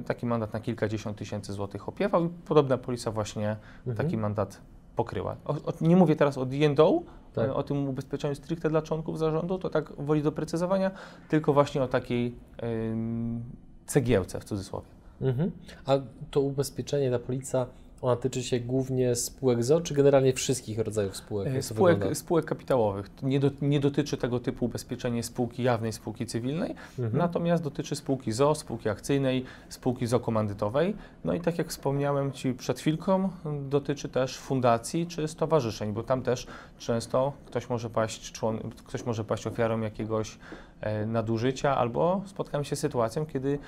Y, 0.00 0.02
Taki 0.02 0.26
mandat 0.26 0.52
na 0.52 0.60
kilkadziesiąt 0.60 1.16
tysięcy 1.18 1.52
złotych 1.52 1.88
opiewał 1.88 2.24
i 2.24 2.28
podobna 2.28 2.78
polisa 2.78 3.10
właśnie 3.10 3.56
Mhm. 3.86 3.96
taki 3.96 4.16
mandat 4.18 4.60
pokryła. 4.96 5.36
O, 5.44 5.52
o, 5.52 5.72
nie 5.80 5.96
mówię 5.96 6.16
teraz 6.16 6.38
o 6.38 6.46
D&O, 6.46 7.02
Tak. 7.34 7.48
y, 7.48 7.54
o 7.54 7.62
tym 7.62 7.88
ubezpieczeniu 7.88 8.34
stricte 8.34 8.68
dla 8.68 8.82
członków 8.82 9.18
zarządu, 9.18 9.58
to 9.58 9.70
tak 9.70 9.92
woli 9.98 10.22
doprecyzowania, 10.22 10.90
tylko 11.28 11.52
właśnie 11.52 11.82
o 11.82 11.88
takiej 11.88 12.34
ym, 12.62 13.42
cegiełce 13.86 14.40
w 14.40 14.44
cudzysłowie. 14.44 14.86
Mhm. 15.20 15.50
A 15.86 15.98
to 16.30 16.40
ubezpieczenie, 16.40 17.10
ta 17.10 17.18
polica, 17.18 17.66
ona 18.02 18.16
tyczy 18.16 18.42
się 18.42 18.60
głównie 18.60 19.14
spółek 19.14 19.64
ZO, 19.64 19.80
czy 19.80 19.94
generalnie 19.94 20.32
wszystkich 20.32 20.78
rodzajów 20.78 21.16
spółek? 21.16 21.54
To 21.56 21.62
Spółek, 21.62 22.16
spółek 22.16 22.44
kapitałowych. 22.44 23.10
Nie, 23.22 23.40
do, 23.40 23.50
nie 23.62 23.80
dotyczy 23.80 24.16
tego 24.16 24.40
typu 24.40 24.64
ubezpieczenie 24.64 25.22
spółki 25.22 25.62
jawnej, 25.62 25.92
spółki 25.92 26.26
cywilnej, 26.26 26.74
Mhm. 26.98 27.16
natomiast 27.18 27.62
dotyczy 27.62 27.96
spółki 27.96 28.32
ZO, 28.32 28.54
spółki 28.54 28.88
akcyjnej, 28.88 29.44
spółki 29.68 30.06
ZO 30.06 30.20
komandytowej. 30.20 30.96
No 31.24 31.34
i 31.34 31.40
tak 31.40 31.58
jak 31.58 31.68
wspomniałem 31.68 32.32
Ci 32.32 32.54
przed 32.54 32.80
chwilką, 32.80 33.30
dotyczy 33.68 34.08
też 34.08 34.38
fundacji 34.38 35.06
czy 35.06 35.28
stowarzyszeń, 35.28 35.92
bo 35.92 36.02
tam 36.02 36.22
też 36.22 36.46
często 36.78 37.32
ktoś 37.46 37.68
może 37.70 37.90
paść, 37.90 38.32
człon, 38.32 38.58
ktoś 38.86 39.06
może 39.06 39.24
paść 39.24 39.46
ofiarą 39.46 39.80
jakiegoś 39.80 40.38
e, 40.80 41.06
nadużycia 41.06 41.76
albo 41.76 42.22
spotkałem 42.26 42.64
się 42.64 42.76
z 42.76 42.78
sytuacją, 42.78 43.26
kiedy 43.26 43.52
e, 43.52 43.58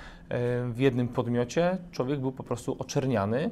w 0.69 0.79
jednym 0.79 1.07
podmiocie 1.07 1.77
człowiek 1.91 2.19
był 2.19 2.31
po 2.31 2.43
prostu 2.43 2.75
oczerniany 2.79 3.45
e, 3.45 3.49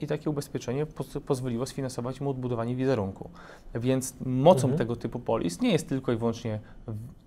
i 0.00 0.06
takie 0.06 0.30
ubezpieczenie 0.30 0.86
poz, 0.86 1.18
pozwoliło 1.26 1.66
sfinansować 1.66 2.20
mu 2.20 2.30
odbudowanie 2.30 2.76
wizerunku. 2.76 3.30
Więc 3.74 4.14
mocą 4.26 4.62
Mhm. 4.68 4.78
tego 4.78 4.96
typu 4.96 5.18
polis 5.20 5.60
nie 5.60 5.72
jest 5.72 5.88
tylko 5.88 6.12
i 6.12 6.16
wyłącznie 6.16 6.60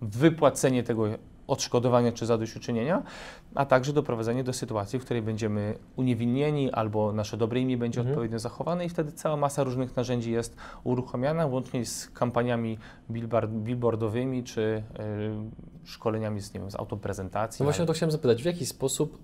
wypłacenie 0.01 0.83
tego 0.83 1.03
odszkodowania 1.47 2.11
czy 2.11 2.25
zadośćuczynienia, 2.25 3.03
a 3.55 3.65
także 3.65 3.93
doprowadzenie 3.93 4.43
do 4.43 4.53
sytuacji, 4.53 4.99
w 4.99 5.05
której 5.05 5.23
będziemy 5.23 5.77
uniewinnieni 5.95 6.71
albo 6.71 7.13
nasze 7.13 7.37
dobre 7.37 7.59
imię 7.59 7.77
będzie 7.77 7.99
Mhm. 7.99 8.13
odpowiednio 8.13 8.39
zachowane 8.39 8.85
i 8.85 8.89
wtedy 8.89 9.11
cała 9.11 9.37
masa 9.37 9.63
różnych 9.63 9.95
narzędzi 9.95 10.31
jest 10.31 10.55
uruchamiana, 10.83 11.45
łącznie 11.45 11.85
z 11.85 12.09
kampaniami 12.09 12.77
billboard, 13.11 13.51
billboardowymi 13.51 14.43
czy 14.43 14.61
y, 15.83 15.87
szkoleniami 15.87 16.41
z, 16.41 16.53
nie 16.53 16.59
wiem, 16.59 16.71
z 16.71 16.75
autoprezentacji. 16.75 17.63
No 17.63 17.65
właśnie 17.65 17.83
o 17.83 17.87
to 17.87 17.93
chciałem 17.93 18.11
zapytać, 18.11 18.41
w 18.43 18.45
jaki 18.45 18.65
sposób 18.65 19.17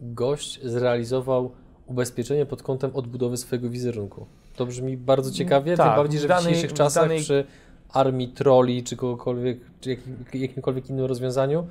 gość 0.00 0.60
zrealizował 0.64 1.52
ubezpieczenie 1.86 2.46
pod 2.46 2.62
kątem 2.62 2.90
odbudowy 2.94 3.36
swojego 3.36 3.70
wizerunku? 3.70 4.26
To 4.56 4.66
brzmi 4.66 4.96
bardzo 4.96 5.30
ciekawie, 5.30 5.76
tak, 5.76 5.86
tym 5.86 5.96
bardziej, 5.96 6.20
że 6.20 6.26
w 6.26 6.30
w, 6.30 6.30
danej- 6.30 6.42
dzisiejszych 6.44 6.70
w 6.70 6.74
czasach 6.74 7.04
danej- 7.04 7.20
przy 7.20 7.44
armii 7.92 8.28
troli 8.28 8.82
czy 8.84 8.96
kogokolwiek, 8.96 9.58
czy 9.80 9.90
jakim, 9.90 10.16
jakimkolwiek 10.34 10.90
innym 10.90 11.04
rozwiązaniu 11.04 11.66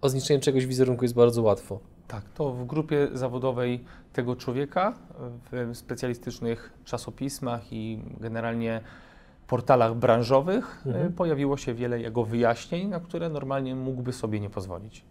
o 0.00 0.08
zniszczenie 0.08 0.40
czegoś 0.40 0.66
wizerunku 0.66 1.04
jest 1.04 1.14
bardzo 1.14 1.42
łatwo. 1.42 1.78
Tak, 2.08 2.22
to 2.34 2.52
w 2.52 2.66
grupie 2.66 3.08
zawodowej 3.12 3.84
tego 4.12 4.36
człowieka, 4.36 4.94
w 5.52 5.70
specjalistycznych 5.76 6.72
czasopismach 6.84 7.72
i 7.72 7.98
generalnie 8.20 8.80
portalach 9.46 9.94
branżowych 9.94 10.82
Mhm. 10.86 11.06
y, 11.06 11.10
pojawiło 11.10 11.56
się 11.56 11.74
wiele 11.74 12.00
jego 12.00 12.24
wyjaśnień, 12.24 12.88
na 12.88 13.00
które 13.00 13.28
normalnie 13.28 13.74
mógłby 13.74 14.12
sobie 14.12 14.40
nie 14.40 14.50
pozwolić. 14.50 15.04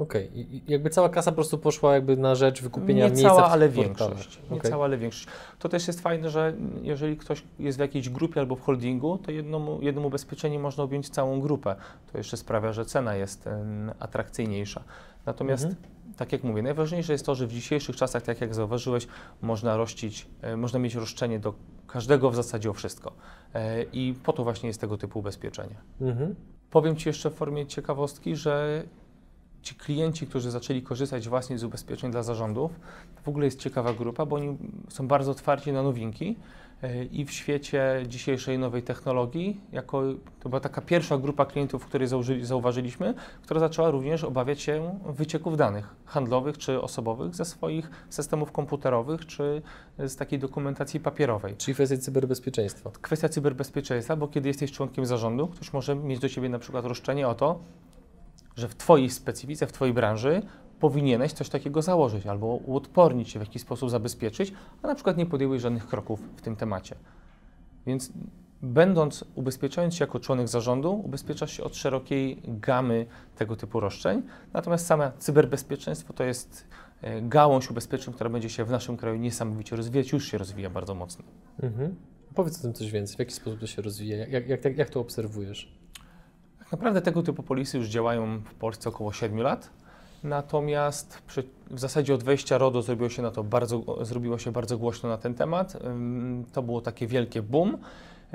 Okej, 0.00 0.30
i 0.34 0.62
jakby 0.68 0.90
cała 0.90 1.08
kasa 1.08 1.30
po 1.30 1.34
prostu 1.34 1.58
poszła 1.58 1.94
jakby 1.94 2.16
na 2.16 2.34
rzecz 2.34 2.62
wykupienia 2.62 3.04
Nie 3.04 3.10
miejsca 3.10 3.28
cała, 3.28 3.48
ale 3.48 3.68
większość. 3.68 4.40
Nie 4.50 4.56
Okej. 4.56 4.70
cała, 4.70 4.84
ale 4.84 4.98
większość. 4.98 5.26
To 5.58 5.68
też 5.68 5.86
jest 5.86 6.00
fajne, 6.00 6.30
że 6.30 6.52
jeżeli 6.82 7.16
ktoś 7.16 7.42
jest 7.58 7.78
w 7.78 7.80
jakiejś 7.80 8.08
grupie 8.08 8.40
albo 8.40 8.56
w 8.56 8.60
holdingu, 8.60 9.18
to 9.18 9.30
jedną, 9.30 9.80
jednym 9.80 10.04
ubezpieczeniem 10.04 10.62
można 10.62 10.84
objąć 10.84 11.08
całą 11.10 11.40
grupę. 11.40 11.76
To 12.12 12.18
jeszcze 12.18 12.36
sprawia, 12.36 12.72
że 12.72 12.84
cena 12.84 13.14
jest 13.14 13.46
em, 13.46 13.92
atrakcyjniejsza. 13.98 14.82
Natomiast, 15.26 15.64
Mhm. 15.64 15.82
tak 16.16 16.32
jak 16.32 16.44
mówię, 16.44 16.62
najważniejsze 16.62 17.12
jest 17.12 17.26
to, 17.26 17.34
że 17.34 17.46
w 17.46 17.52
dzisiejszych 17.52 17.96
czasach, 17.96 18.22
tak 18.22 18.40
jak 18.40 18.54
zauważyłeś, 18.54 19.06
można 19.42 19.76
rościć, 19.76 20.26
e, 20.42 20.56
można 20.56 20.78
mieć 20.78 20.94
roszczenie 20.94 21.38
do 21.38 21.54
każdego 21.86 22.30
w 22.30 22.34
zasadzie 22.34 22.70
o 22.70 22.72
wszystko. 22.72 23.12
E, 23.54 23.82
I 23.82 24.14
po 24.22 24.32
to 24.32 24.44
właśnie 24.44 24.66
jest 24.66 24.80
tego 24.80 24.96
typu 24.98 25.18
ubezpieczenie. 25.18 25.76
Mhm. 26.00 26.34
Powiem 26.70 26.96
Ci 26.96 27.08
jeszcze 27.08 27.30
w 27.30 27.34
formie 27.34 27.66
ciekawostki, 27.66 28.36
że 28.36 28.82
ci 29.62 29.74
klienci, 29.74 30.26
którzy 30.26 30.50
zaczęli 30.50 30.82
korzystać 30.82 31.28
właśnie 31.28 31.58
z 31.58 31.64
ubezpieczeń 31.64 32.10
dla 32.10 32.22
zarządów, 32.22 32.70
to 33.16 33.22
w 33.22 33.28
ogóle 33.28 33.44
jest 33.44 33.58
ciekawa 33.58 33.92
grupa, 33.92 34.26
bo 34.26 34.36
oni 34.36 34.56
są 34.88 35.08
bardzo 35.08 35.30
otwarci 35.30 35.72
na 35.72 35.82
nowinki 35.82 36.36
e, 36.82 37.04
i 37.04 37.24
w 37.24 37.32
świecie 37.32 38.04
dzisiejszej 38.08 38.58
nowej 38.58 38.82
technologii, 38.82 39.60
jako 39.72 40.02
to 40.40 40.48
była 40.48 40.60
taka 40.60 40.80
pierwsza 40.80 41.18
grupa 41.18 41.46
klientów, 41.46 41.86
której 41.86 42.08
zauważyliśmy, 42.42 43.14
która 43.42 43.60
zaczęła 43.60 43.90
również 43.90 44.24
obawiać 44.24 44.60
się 44.60 44.98
wycieków 45.06 45.56
danych 45.56 45.94
handlowych 46.04 46.58
czy 46.58 46.80
osobowych 46.80 47.34
ze 47.34 47.44
swoich 47.44 47.90
systemów 48.08 48.52
komputerowych 48.52 49.26
czy 49.26 49.62
z 49.98 50.16
takiej 50.16 50.38
dokumentacji 50.38 51.00
papierowej. 51.00 51.56
Czyli 51.56 51.74
kwestia 51.74 51.96
cyberbezpieczeństwa. 51.96 52.90
Kwestia 53.02 53.28
cyberbezpieczeństwa, 53.28 54.16
bo 54.16 54.28
kiedy 54.28 54.48
jesteś 54.48 54.72
członkiem 54.72 55.06
zarządu, 55.06 55.48
ktoś 55.48 55.72
może 55.72 55.94
mieć 55.96 56.18
do 56.18 56.28
Ciebie 56.28 56.48
na 56.48 56.58
przykład 56.58 56.84
roszczenie 56.84 57.28
o 57.28 57.34
to, 57.34 57.60
że 58.60 58.68
w 58.68 58.74
Twojej 58.74 59.10
specyfice, 59.10 59.66
w 59.66 59.72
Twojej 59.72 59.94
branży 59.94 60.42
powinieneś 60.80 61.32
coś 61.32 61.48
takiego 61.48 61.82
założyć 61.82 62.26
albo 62.26 62.46
uodpornić 62.46 63.30
się 63.30 63.38
w 63.38 63.42
jakiś 63.42 63.62
sposób 63.62 63.90
zabezpieczyć, 63.90 64.52
a 64.82 64.86
na 64.86 64.94
przykład 64.94 65.16
nie 65.16 65.26
podjęłeś 65.26 65.62
żadnych 65.62 65.86
kroków 65.86 66.20
w 66.36 66.40
tym 66.40 66.56
temacie. 66.56 66.96
Więc 67.86 68.12
będąc, 68.62 69.24
ubezpieczając 69.34 69.94
się 69.94 70.04
jako 70.04 70.20
członek 70.20 70.48
zarządu, 70.48 70.92
ubezpieczasz 70.92 71.52
się 71.56 71.64
od 71.64 71.76
szerokiej 71.76 72.42
gamy 72.44 73.06
tego 73.36 73.56
typu 73.56 73.80
roszczeń, 73.80 74.22
natomiast 74.52 74.86
same 74.86 75.12
cyberbezpieczeństwo 75.18 76.12
to 76.12 76.24
jest 76.24 76.66
e, 77.02 77.22
gałąź 77.22 77.70
ubezpieczeń, 77.70 78.14
która 78.14 78.30
będzie 78.30 78.50
się 78.50 78.64
w 78.64 78.70
naszym 78.70 78.96
kraju 78.96 79.16
niesamowicie 79.16 79.76
rozwijać, 79.76 80.12
już 80.12 80.30
się 80.30 80.38
rozwija 80.38 80.70
bardzo 80.70 80.94
mocno. 80.94 81.24
Mhm. 81.62 81.94
Powiedz 82.34 82.58
o 82.58 82.62
tym 82.62 82.72
coś 82.72 82.90
więcej, 82.90 83.16
w 83.16 83.18
jaki 83.18 83.32
sposób 83.32 83.60
to 83.60 83.66
się 83.66 83.82
rozwija, 83.82 84.16
jak, 84.16 84.48
jak, 84.48 84.64
jak, 84.64 84.78
jak 84.78 84.90
to 84.90 85.00
obserwujesz? 85.00 85.79
Naprawdę 86.72 87.00
tego 87.00 87.22
typu 87.22 87.42
polisy 87.42 87.78
już 87.78 87.88
działają 87.88 88.38
w 88.38 88.54
Polsce 88.54 88.88
około 88.88 89.12
7 89.12 89.38
lat. 89.38 89.70
Natomiast 90.24 91.22
przy, 91.26 91.44
w 91.70 91.80
zasadzie 91.80 92.14
od 92.14 92.24
wejścia 92.24 92.58
RODO 92.58 92.82
zrobiło 92.82 93.08
się, 93.08 93.22
na 93.22 93.30
to 93.30 93.44
bardzo, 93.44 94.04
zrobiło 94.04 94.38
się 94.38 94.52
bardzo 94.52 94.78
głośno 94.78 95.08
na 95.08 95.18
ten 95.18 95.34
temat. 95.34 95.76
To 96.52 96.62
było 96.62 96.80
takie 96.80 97.06
wielkie 97.06 97.42
boom. 97.42 97.78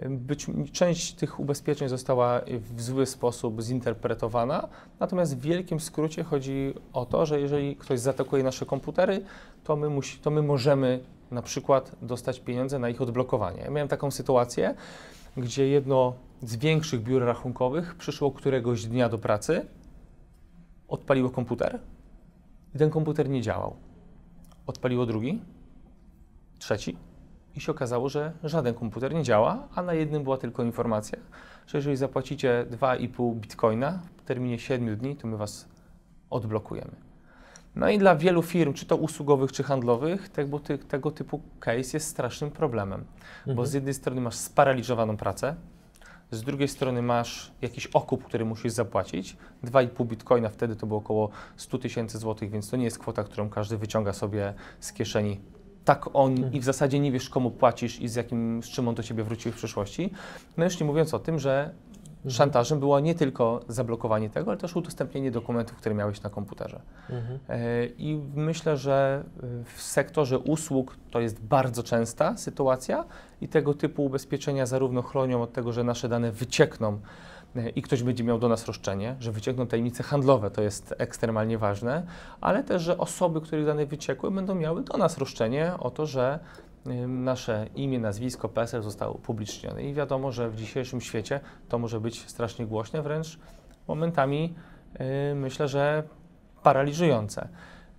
Być, 0.09 0.47
część 0.71 1.13
tych 1.13 1.39
ubezpieczeń 1.39 1.89
została 1.89 2.41
w 2.75 2.81
zły 2.81 3.05
sposób 3.05 3.61
zinterpretowana, 3.61 4.67
natomiast 4.99 5.37
w 5.37 5.41
wielkim 5.41 5.79
skrócie 5.79 6.23
chodzi 6.23 6.73
o 6.93 7.05
to, 7.05 7.25
że 7.25 7.39
jeżeli 7.39 7.75
ktoś 7.75 7.99
zaatakuje 7.99 8.43
nasze 8.43 8.65
komputery, 8.65 9.21
to 9.63 9.75
my, 9.75 9.89
musi, 9.89 10.19
to 10.19 10.31
my 10.31 10.41
możemy 10.41 10.99
na 11.31 11.41
przykład 11.41 11.91
dostać 12.01 12.39
pieniądze 12.39 12.79
na 12.79 12.89
ich 12.89 13.01
odblokowanie. 13.01 13.61
Ja 13.61 13.69
miałem 13.69 13.87
taką 13.87 14.11
sytuację, 14.11 14.75
gdzie 15.37 15.67
jedno 15.67 16.13
z 16.45 16.55
większych 16.55 17.03
biur 17.03 17.23
rachunkowych 17.23 17.95
przyszło 17.95 18.31
któregoś 18.31 18.85
dnia 18.85 19.09
do 19.09 19.17
pracy, 19.17 19.65
odpaliło 20.87 21.29
komputer 21.29 21.79
i 22.75 22.77
ten 22.77 22.89
komputer 22.89 23.29
nie 23.29 23.41
działał. 23.41 23.75
Odpaliło 24.67 25.05
drugi, 25.05 25.41
trzeci 26.59 26.97
i 27.55 27.59
się 27.61 27.71
okazało, 27.71 28.09
że 28.09 28.31
żaden 28.43 28.73
komputer 28.73 29.13
nie 29.13 29.23
działa, 29.23 29.67
a 29.75 29.81
na 29.81 29.93
jednym 29.93 30.23
była 30.23 30.37
tylko 30.37 30.63
informacja, 30.63 31.19
że 31.67 31.77
jeżeli 31.77 31.97
zapłacicie 31.97 32.65
2,5 32.71 33.35
bitcoina 33.35 33.99
w 34.17 34.21
terminie 34.23 34.59
7 34.59 34.97
dni, 34.97 35.15
to 35.15 35.27
my 35.27 35.37
was 35.37 35.67
odblokujemy. 36.29 36.91
No 37.75 37.89
i 37.89 37.97
dla 37.97 38.15
wielu 38.15 38.41
firm, 38.41 38.73
czy 38.73 38.85
to 38.85 38.95
usługowych, 38.95 39.51
czy 39.51 39.63
handlowych, 39.63 40.29
tego, 40.29 40.59
tego 40.87 41.11
typu 41.11 41.41
case 41.59 41.97
jest 41.97 42.07
strasznym 42.07 42.51
problemem, 42.51 43.05
bo 43.45 43.51
Mhm. 43.51 43.67
z 43.67 43.73
jednej 43.73 43.93
strony 43.93 44.21
masz 44.21 44.35
sparaliżowaną 44.35 45.17
pracę, 45.17 45.55
z 46.31 46.43
drugiej 46.43 46.67
strony 46.67 47.01
masz 47.01 47.51
jakiś 47.61 47.87
okup, 47.87 48.23
który 48.23 48.45
musisz 48.45 48.71
zapłacić. 48.71 49.37
2,5 49.63 50.05
bitcoina 50.05 50.49
wtedy 50.49 50.75
to 50.75 50.87
było 50.87 50.99
około 50.99 51.29
100 51.57 51.77
tysięcy 51.77 52.17
złotych, 52.17 52.51
więc 52.51 52.69
to 52.69 52.77
nie 52.77 52.85
jest 52.85 52.99
kwota, 52.99 53.23
którą 53.23 53.49
każdy 53.49 53.77
wyciąga 53.77 54.13
sobie 54.13 54.53
z 54.79 54.93
kieszeni. 54.93 55.39
Tak 55.85 56.09
on 56.13 56.51
i 56.53 56.59
w 56.59 56.63
zasadzie 56.63 56.99
nie 56.99 57.11
wiesz, 57.11 57.29
komu 57.29 57.51
płacisz 57.51 58.01
i 58.01 58.07
z, 58.07 58.15
jakim, 58.15 58.63
z 58.63 58.65
czym 58.65 58.87
on 58.87 58.95
do 58.95 59.03
ciebie 59.03 59.23
wróci 59.23 59.51
w 59.51 59.55
przyszłości. 59.55 60.09
No 60.57 60.63
już 60.63 60.79
nie 60.79 60.85
mówiąc 60.85 61.13
o 61.13 61.19
tym, 61.19 61.39
że 61.39 61.73
szantażem 62.29 62.79
było 62.79 62.99
nie 62.99 63.15
tylko 63.15 63.61
zablokowanie 63.67 64.29
tego, 64.29 64.51
ale 64.51 64.57
też 64.57 64.75
udostępnienie 64.75 65.31
dokumentów, 65.31 65.77
które 65.77 65.95
miałeś 65.95 66.21
na 66.21 66.29
komputerze. 66.29 66.81
Mhm. 67.09 67.39
E, 67.49 67.85
I 67.85 68.21
myślę, 68.35 68.77
że 68.77 69.23
y, 69.43 69.63
w 69.75 69.81
sektorze 69.81 70.39
usług 70.39 70.97
to 71.11 71.19
jest 71.19 71.43
bardzo 71.43 71.83
częsta 71.83 72.37
sytuacja 72.37 73.05
i 73.45 73.47
tego 73.47 73.73
typu 73.73 74.05
ubezpieczenia 74.05 74.65
zarówno 74.65 75.01
chronią 75.01 75.41
od 75.41 75.53
tego, 75.53 75.71
że 75.71 75.83
nasze 75.83 76.09
dane 76.09 76.31
wyciekną 76.31 76.99
e, 77.55 77.69
i 77.69 77.81
ktoś 77.81 78.03
będzie 78.03 78.23
miał 78.23 78.39
do 78.39 78.49
nas 78.49 78.65
roszczenie, 78.65 79.15
że 79.19 79.31
wyciekną 79.31 79.67
tajemnice 79.67 80.03
handlowe, 80.03 80.51
to 80.51 80.61
jest 80.61 80.95
ekstremalnie 80.97 81.57
ważne, 81.57 82.05
ale 82.41 82.63
też, 82.63 82.81
że 82.81 82.97
osoby, 82.97 83.41
których 83.41 83.65
dane 83.65 83.85
wyciekły, 83.85 84.31
będą 84.31 84.55
miały 84.55 84.83
do 84.83 84.97
nas 84.97 85.17
roszczenie 85.17 85.71
o 85.79 85.89
to, 85.89 86.05
że 86.05 86.39
nasze 87.07 87.67
imię, 87.75 87.99
nazwisko, 87.99 88.49
PESEL 88.49 88.81
zostało 88.81 89.13
upublicznione. 89.13 89.83
I 89.83 89.93
wiadomo, 89.93 90.31
że 90.31 90.49
w 90.49 90.55
dzisiejszym 90.55 91.01
świecie 91.01 91.39
to 91.69 91.79
może 91.79 91.99
być 91.99 92.29
strasznie 92.29 92.65
głośne, 92.65 93.01
wręcz 93.01 93.39
momentami 93.87 94.55
y, 95.31 95.35
myślę, 95.35 95.67
że 95.67 96.03
paraliżujące. 96.63 97.47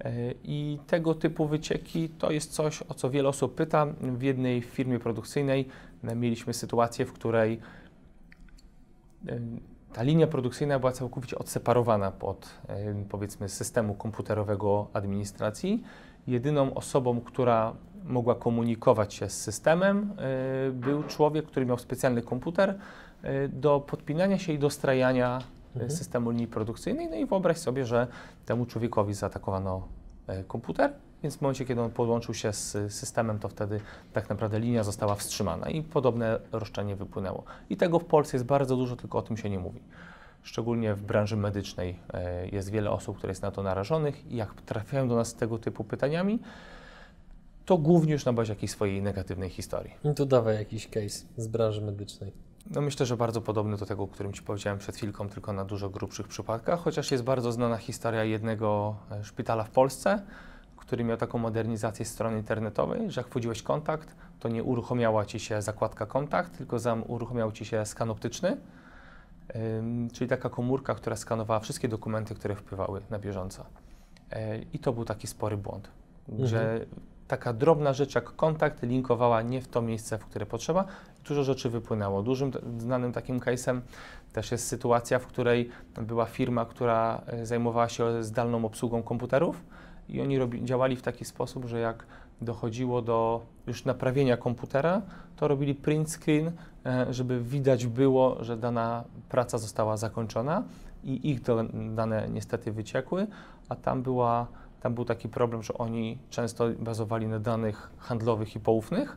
Y, 0.05 0.35
I 0.45 0.79
tego 0.87 1.15
typu 1.15 1.47
wycieki 1.47 2.09
to 2.09 2.31
jest 2.31 2.53
coś, 2.53 2.83
o 2.83 2.95
co 2.95 3.11
wiele 3.11 3.29
osób 3.29 3.55
pyta. 3.55 3.87
W 4.01 4.23
jednej 4.23 4.63
firmie 4.63 4.99
produkcyjnej 4.99 5.69
mieliśmy 6.03 6.55
sytuację, 6.55 7.07
w 7.07 7.13
której 7.13 7.61
y, 9.29 9.41
ta 9.93 10.03
linia 10.03 10.27
produkcyjna 10.27 10.79
była 10.79 10.93
całkowicie 10.93 11.39
odseparowana 11.39 12.13
od 12.21 12.61
powiedzmy 13.09 13.49
systemu 13.49 13.95
komputerowego 13.95 14.87
administracji. 14.93 15.83
Jedyną 16.27 16.75
osobą, 16.75 17.21
która 17.21 17.73
mogła 18.05 18.35
komunikować 18.35 19.15
się 19.15 19.29
z 19.29 19.41
systemem, 19.43 20.13
był 20.73 21.03
człowiek, 21.03 21.47
który 21.47 21.67
miał 21.67 21.79
specjalny 21.79 22.23
komputer 22.23 22.79
do 23.49 23.81
podpinania 23.81 24.39
się 24.39 24.53
i 24.53 24.59
dostrajania 24.59 25.39
mhm. 25.83 25.99
systemu 25.99 26.31
linii 26.31 26.47
produkcyjnej. 26.47 27.09
No 27.11 27.17
i 27.17 27.27
wyobraź 27.27 27.59
sobie, 27.59 27.85
że 27.85 28.07
temu 28.47 28.67
człowiekowi 28.67 29.15
zaatakowano 29.15 29.89
e, 30.27 30.45
komputer, 30.45 30.93
więc 31.23 31.37
w 31.37 31.41
momencie, 31.41 31.65
kiedy 31.65 31.81
on 31.81 31.91
podłączył 31.91 32.35
się 32.35 32.53
z 32.53 32.93
systemem, 32.93 33.39
to 33.39 33.49
wtedy 33.49 33.81
tak 34.12 34.29
naprawdę 34.29 34.61
linia 34.61 34.85
została 34.85 35.15
wstrzymana 35.15 35.71
i 35.71 35.83
podobne 35.83 36.41
roszczenie 36.53 36.97
wypłynęło. 36.97 37.45
I 37.71 37.77
tego 37.77 37.99
w 37.99 38.05
Polsce 38.05 38.37
jest 38.37 38.47
bardzo 38.47 38.77
dużo, 38.77 38.97
tylko 38.97 39.19
o 39.19 39.23
tym 39.23 39.37
się 39.37 39.51
nie 39.51 39.59
mówi. 39.59 39.81
Szczególnie 40.43 40.95
w 40.95 41.03
branży 41.03 41.37
medycznej 41.37 41.99
e, 42.12 42.49
jest 42.49 42.71
wiele 42.71 42.91
osób, 42.91 43.19
które 43.19 43.31
jest 43.31 43.43
na 43.43 43.51
to 43.51 43.62
narażonych 43.62 44.31
i 44.33 44.37
jak 44.37 44.62
trafiają 44.62 45.09
do 45.09 45.17
nas 45.17 45.29
z 45.29 45.35
tego 45.35 45.59
typu 45.59 45.85
pytaniami, 45.85 46.39
to 47.65 47.79
głównie 47.79 48.12
już 48.12 48.25
na 48.25 48.33
bazie 48.33 48.53
jakiejś 48.53 48.71
swojej 48.71 49.03
negatywnej 49.03 49.51
historii. 49.51 49.95
I 50.05 50.15
tu 50.15 50.27
dawaj 50.27 50.55
jakiś 50.57 50.89
case 50.89 51.27
z 51.37 51.47
branży 51.47 51.83
medycznej. 51.83 52.33
No 52.71 52.81
myślę, 52.81 53.07
że 53.07 53.17
bardzo 53.17 53.41
podobny 53.41 53.77
do 53.77 53.87
tego, 53.87 54.03
o 54.03 54.07
którym 54.07 54.33
Ci 54.33 54.43
powiedziałem 54.43 54.79
przed 54.79 54.97
chwilką, 54.97 55.29
tylko 55.29 55.53
na 55.53 55.65
dużo 55.65 55.91
grubszych 55.91 56.29
przypadkach, 56.29 56.81
chociaż 56.81 57.11
jest 57.11 57.25
bardzo 57.25 57.53
znana 57.53 57.77
historia 57.77 58.25
jednego 58.25 58.97
e, 59.11 59.25
szpitala 59.25 59.65
w 59.65 59.71
Polsce, 59.71 60.23
który 60.77 61.05
miał 61.05 61.17
taką 61.17 61.39
modernizację 61.39 62.05
strony 62.05 62.39
internetowej, 62.39 63.11
że 63.11 63.21
jak 63.21 63.29
wchodziłeś 63.29 63.63
kontakt, 63.63 64.17
to 64.41 64.49
nie 64.49 64.63
uruchomiała 64.63 65.27
Ci 65.27 65.41
się 65.41 65.63
zakładka 65.63 66.07
kontakt, 66.07 66.59
tylko 66.59 66.79
zam 66.79 67.03
uruchomiał 67.07 67.53
Ci 67.53 67.65
się 67.65 67.87
skan 67.87 68.11
optyczny, 68.11 68.57
czyli 70.13 70.31
taka 70.31 70.51
komórka, 70.51 70.95
która 70.95 71.17
skanowała 71.17 71.61
wszystkie 71.61 71.89
dokumenty, 71.89 72.35
które 72.35 72.55
wpływały 72.55 73.01
na 73.11 73.19
bieżąco. 73.19 73.65
Yy, 74.33 74.39
I 74.73 74.79
to 74.79 74.93
był 74.93 75.05
taki 75.05 75.27
spory 75.27 75.57
błąd, 75.57 75.91
mhm. 76.29 76.49
że 76.49 76.87
taka 77.29 77.53
drobna 77.53 77.93
rzecz 77.93 78.15
jak 78.15 78.25
kontakt 78.25 78.83
linkowała 78.83 79.43
nie 79.43 79.61
w 79.61 79.69
to 79.69 79.83
miejsce, 79.83 80.19
w 80.19 80.25
które 80.25 80.47
potrzeba. 80.47 80.85
Dużo 81.29 81.45
rzeczy 81.45 81.71
wypłynęło. 81.71 82.23
Dużym 82.23 82.53
znanym 82.79 83.12
takim 83.12 83.41
case'em 83.41 83.81
też 84.33 84.53
jest 84.53 84.69
sytuacja, 84.69 85.19
w 85.19 85.27
której 85.27 85.71
była 86.03 86.27
firma, 86.27 86.65
która 86.65 87.23
e, 87.27 87.47
zajmowała 87.47 87.89
się 87.89 88.23
zdalną 88.25 88.65
obsługą 88.65 89.03
komputerów 89.03 89.62
i 90.09 90.21
oni 90.21 90.39
robi, 90.39 90.65
działali 90.65 90.97
w 90.97 91.03
taki 91.03 91.25
sposób, 91.25 91.65
że 91.65 91.81
jak 91.81 92.07
dochodziło 92.41 93.03
do 93.03 93.47
już 93.67 93.85
naprawienia 93.85 94.37
komputera, 94.37 95.03
to 95.37 95.49
robili 95.49 95.75
print 95.75 96.11
screen, 96.11 96.53
e, 96.87 97.07
żeby 97.15 97.41
widać 97.41 97.87
było, 97.87 98.45
że 98.45 98.57
dana 98.57 99.05
praca 99.29 99.59
została 99.59 99.97
zakończona 99.97 100.62
i 101.05 101.31
ich 101.31 101.41
dane 101.95 102.29
niestety 102.29 102.73
wyciekły, 102.73 103.27
a 103.69 103.75
tam 103.75 104.03
była 104.03 104.47
tam 104.81 104.95
był 104.95 105.05
taki 105.05 105.29
problem, 105.29 105.62
że 105.62 105.75
oni 105.75 106.19
często 106.31 106.65
bazowali 106.79 107.27
na 107.27 107.39
danych 107.39 107.91
handlowych 107.99 108.57
i 108.57 108.61
poufnych, 108.61 109.17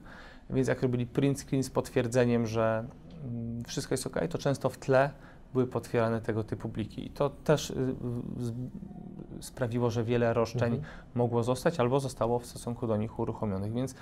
więc 0.50 0.68
jak 0.68 0.82
robili 0.82 1.08
print 1.08 1.40
screen 1.40 1.64
z 1.64 1.70
potwierdzeniem, 1.70 2.48
że 2.48 2.86
mm, 3.24 3.64
wszystko 3.64 3.94
jest 3.94 4.08
ok, 4.08 4.20
to 4.30 4.38
często 4.38 4.70
w 4.70 4.78
tle 4.78 5.10
były 5.54 5.68
potwierane 5.68 6.22
tego 6.22 6.44
typu 6.44 6.70
pliki. 6.70 7.08
I 7.08 7.10
to 7.10 7.30
też 7.30 7.70
y, 7.70 7.96
sprawiło, 9.40 9.90
że 9.90 10.04
wiele 10.04 10.34
roszczeń 10.34 10.74
mhm. 10.74 10.94
mogło 11.16 11.44
zostać 11.44 11.80
albo 11.80 12.00
zostało 12.00 12.40
w 12.40 12.46
stosunku 12.46 12.88
do 12.88 12.98
nich 12.98 13.20
uruchomionych. 13.20 13.74
Więc 13.74 13.96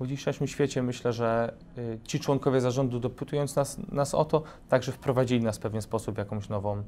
w 0.00 0.06
dzisiejszym 0.06 0.46
świecie 0.46 0.82
myślę, 0.82 1.12
że 1.12 1.54
y, 1.78 1.98
ci 2.04 2.20
członkowie 2.20 2.60
zarządu, 2.60 3.00
dopytując 3.00 3.56
nas, 3.56 3.78
nas 3.92 4.14
o 4.14 4.24
to, 4.24 4.42
także 4.68 4.92
wprowadzili 4.92 5.44
nas 5.44 5.58
w 5.58 5.60
pewien 5.60 5.82
sposób 5.82 6.18
jakąś 6.18 6.48
nową, 6.48 6.82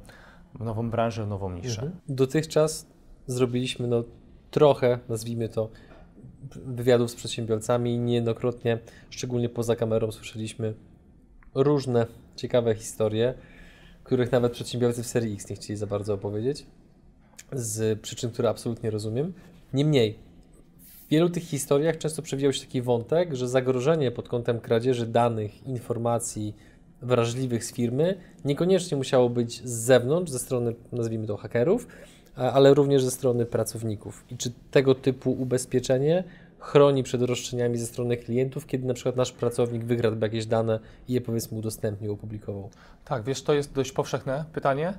nową 0.61 0.91
branżę, 0.91 1.27
nową 1.27 1.53
niszę. 1.53 1.83
Mhm. 1.83 2.01
Dotychczas 2.09 2.87
zrobiliśmy 3.27 3.87
no, 3.87 4.05
trochę, 4.51 4.99
nazwijmy 5.09 5.49
to, 5.49 5.69
wywiadów 6.55 7.11
z 7.11 7.15
przedsiębiorcami. 7.15 7.99
Niejednokrotnie, 7.99 8.79
szczególnie 9.11 9.49
poza 9.49 9.77
kamerą, 9.77 10.13
słyszeliśmy 10.13 10.75
różne 11.55 12.07
ciekawe 12.37 12.75
historie, 12.75 13.35
których 14.05 14.33
nawet 14.33 14.53
przedsiębiorcy 14.53 15.03
w 15.03 15.07
serii 15.07 15.35
X 15.35 15.51
nie 15.51 15.57
chcieli 15.57 15.77
za 15.77 15.87
bardzo 15.87 16.15
opowiedzieć, 16.15 16.67
z 17.53 18.01
przyczyn, 18.01 18.31
które 18.31 18.49
absolutnie 18.49 18.91
rozumiem. 18.91 19.33
Niemniej, 19.73 20.19
w 21.07 21.09
wielu 21.11 21.31
tych 21.31 21.43
historiach 21.43 21.99
często 21.99 22.23
przewijał 22.23 22.53
się 22.53 22.61
taki 22.61 22.83
wątek, 22.83 23.35
że 23.35 23.49
zagrożenie 23.49 24.11
pod 24.11 24.29
kątem 24.29 24.61
kradzieży 24.61 25.07
danych, 25.07 25.67
informacji 25.67 26.55
wrażliwych 27.03 27.65
z 27.65 27.73
firmy 27.73 28.15
niekoniecznie 28.45 28.97
musiało 28.97 29.31
być 29.31 29.63
z 29.65 29.71
zewnątrz, 29.71 30.33
ze 30.33 30.39
strony, 30.39 30.75
nazwijmy 30.93 31.27
to, 31.27 31.37
hakerów, 31.37 31.87
ale 32.37 32.75
również 32.75 33.05
ze 33.05 33.11
strony 33.11 33.47
pracowników. 33.47 34.25
I 34.31 34.37
czy 34.37 34.53
tego 34.71 34.95
typu 34.95 35.33
ubezpieczenie 35.33 36.25
chroni 36.59 37.03
przed 37.03 37.23
roszczeniami 37.23 37.79
ze 37.79 37.87
strony 37.87 38.17
klientów, 38.17 38.67
kiedy 38.67 38.87
na 38.87 38.95
przykład 38.95 39.17
nasz 39.17 39.33
pracownik 39.33 39.85
wygradł 39.85 40.17
jakieś 40.21 40.47
dane 40.47 40.81
i 41.09 41.13
je 41.13 41.21
powiedzmy 41.21 41.59
udostępnił, 41.59 42.13
opublikował? 42.13 42.71
Tak, 43.05 43.23
wiesz, 43.23 43.43
to 43.43 43.55
jest 43.55 43.75
dość 43.75 43.93
powszechne 43.93 44.45
pytanie 44.53 44.95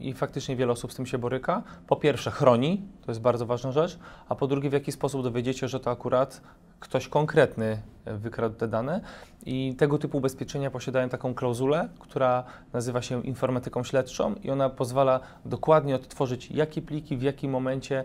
i 0.00 0.12
faktycznie 0.12 0.56
wiele 0.56 0.72
osób 0.72 0.92
z 0.92 0.96
tym 0.96 1.06
się 1.06 1.18
boryka. 1.18 1.62
Po 1.86 1.96
pierwsze, 1.96 2.30
chroni, 2.30 2.82
to 3.06 3.10
jest 3.10 3.20
bardzo 3.20 3.46
ważna 3.46 3.72
rzecz, 3.72 3.98
a 4.28 4.34
po 4.34 4.46
drugie, 4.46 4.70
w 4.70 4.72
jaki 4.72 4.92
sposób 4.92 5.22
dowiedziecie, 5.22 5.68
że 5.68 5.80
to 5.80 5.90
akurat 5.90 6.40
ktoś 6.84 7.08
konkretny 7.08 7.82
wykradł 8.06 8.56
te 8.56 8.68
dane 8.68 9.00
i 9.46 9.74
tego 9.78 9.98
typu 9.98 10.18
ubezpieczenia 10.18 10.70
posiadają 10.70 11.08
taką 11.08 11.34
klauzulę, 11.34 11.88
która 11.98 12.44
nazywa 12.72 13.02
się 13.02 13.22
informatyką 13.22 13.84
śledczą 13.84 14.34
i 14.34 14.50
ona 14.50 14.70
pozwala 14.70 15.20
dokładnie 15.44 15.94
odtworzyć, 15.94 16.50
jakie 16.50 16.82
pliki 16.82 17.16
w 17.16 17.22
jakim 17.22 17.50
momencie, 17.50 18.04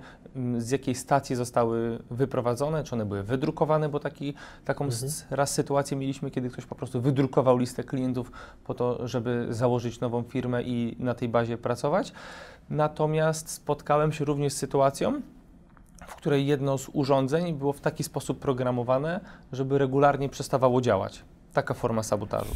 z 0.57 0.71
jakiej 0.71 0.95
stacji 0.95 1.35
zostały 1.35 1.99
wyprowadzone, 2.11 2.83
czy 2.83 2.95
one 2.95 3.05
były 3.05 3.23
wydrukowane, 3.23 3.89
bo 3.89 3.99
taki, 3.99 4.33
taką 4.65 4.85
mhm. 4.85 5.11
raz 5.29 5.53
sytuację 5.53 5.97
mieliśmy, 5.97 6.31
kiedy 6.31 6.49
ktoś 6.49 6.65
po 6.65 6.75
prostu 6.75 7.01
wydrukował 7.01 7.57
listę 7.57 7.83
klientów 7.83 8.31
po 8.63 8.73
to, 8.73 9.07
żeby 9.07 9.47
założyć 9.49 9.99
nową 9.99 10.23
firmę 10.23 10.63
i 10.63 10.95
na 10.99 11.13
tej 11.13 11.29
bazie 11.29 11.57
pracować. 11.57 12.13
Natomiast 12.69 13.49
spotkałem 13.49 14.11
się 14.11 14.25
również 14.25 14.53
z 14.53 14.57
sytuacją, 14.57 15.21
w 16.09 16.15
której 16.15 16.47
jedno 16.47 16.77
z 16.77 16.89
urządzeń 16.93 17.53
było 17.53 17.73
w 17.73 17.81
taki 17.81 18.03
sposób 18.03 18.39
programowane, 18.39 19.19
żeby 19.51 19.77
regularnie 19.77 20.29
przestawało 20.29 20.81
działać. 20.81 21.23
Taka 21.53 21.73
forma 21.73 22.03
sabotażu. 22.03 22.53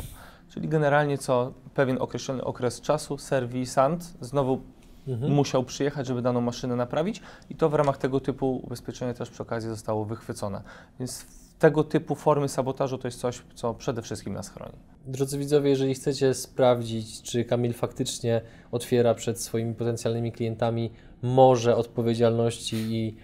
Czyli 0.49 0.67
generalnie 0.67 1.17
co 1.17 1.53
pewien 1.73 1.97
określony 2.01 2.43
okres 2.43 2.81
czasu 2.81 3.17
serwisant 3.17 4.13
znowu 4.21 4.61
mhm. 5.07 5.31
musiał 5.31 5.63
przyjechać, 5.63 6.07
żeby 6.07 6.21
daną 6.21 6.41
maszynę 6.41 6.75
naprawić 6.75 7.21
i 7.49 7.55
to 7.55 7.69
w 7.69 7.73
ramach 7.73 7.97
tego 7.97 8.19
typu 8.19 8.61
ubezpieczenia 8.63 9.13
też 9.13 9.29
przy 9.29 9.43
okazji 9.43 9.69
zostało 9.69 10.05
wychwycone. 10.05 10.61
Więc 10.99 11.25
tego 11.59 11.83
typu 11.83 12.15
formy 12.15 12.49
sabotażu 12.49 12.97
to 12.97 13.07
jest 13.07 13.19
coś, 13.19 13.41
co 13.55 13.73
przede 13.73 14.01
wszystkim 14.01 14.33
nas 14.33 14.49
chroni. 14.49 14.75
Drodzy 15.05 15.37
widzowie, 15.37 15.69
jeżeli 15.69 15.93
chcecie 15.93 16.33
sprawdzić, 16.33 17.21
czy 17.21 17.45
Kamil 17.45 17.73
faktycznie 17.73 18.41
otwiera 18.71 19.13
przed 19.13 19.41
swoimi 19.41 19.75
potencjalnymi 19.75 20.31
klientami 20.31 20.91
morze 21.21 21.75
odpowiedzialności 21.75 22.75
i 22.75 23.15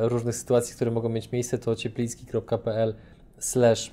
różnych 0.00 0.36
sytuacji, 0.36 0.74
które 0.74 0.90
mogą 0.90 1.08
mieć 1.08 1.32
miejsce, 1.32 1.58
to 1.58 1.76
cieplicki.pl 1.76 2.94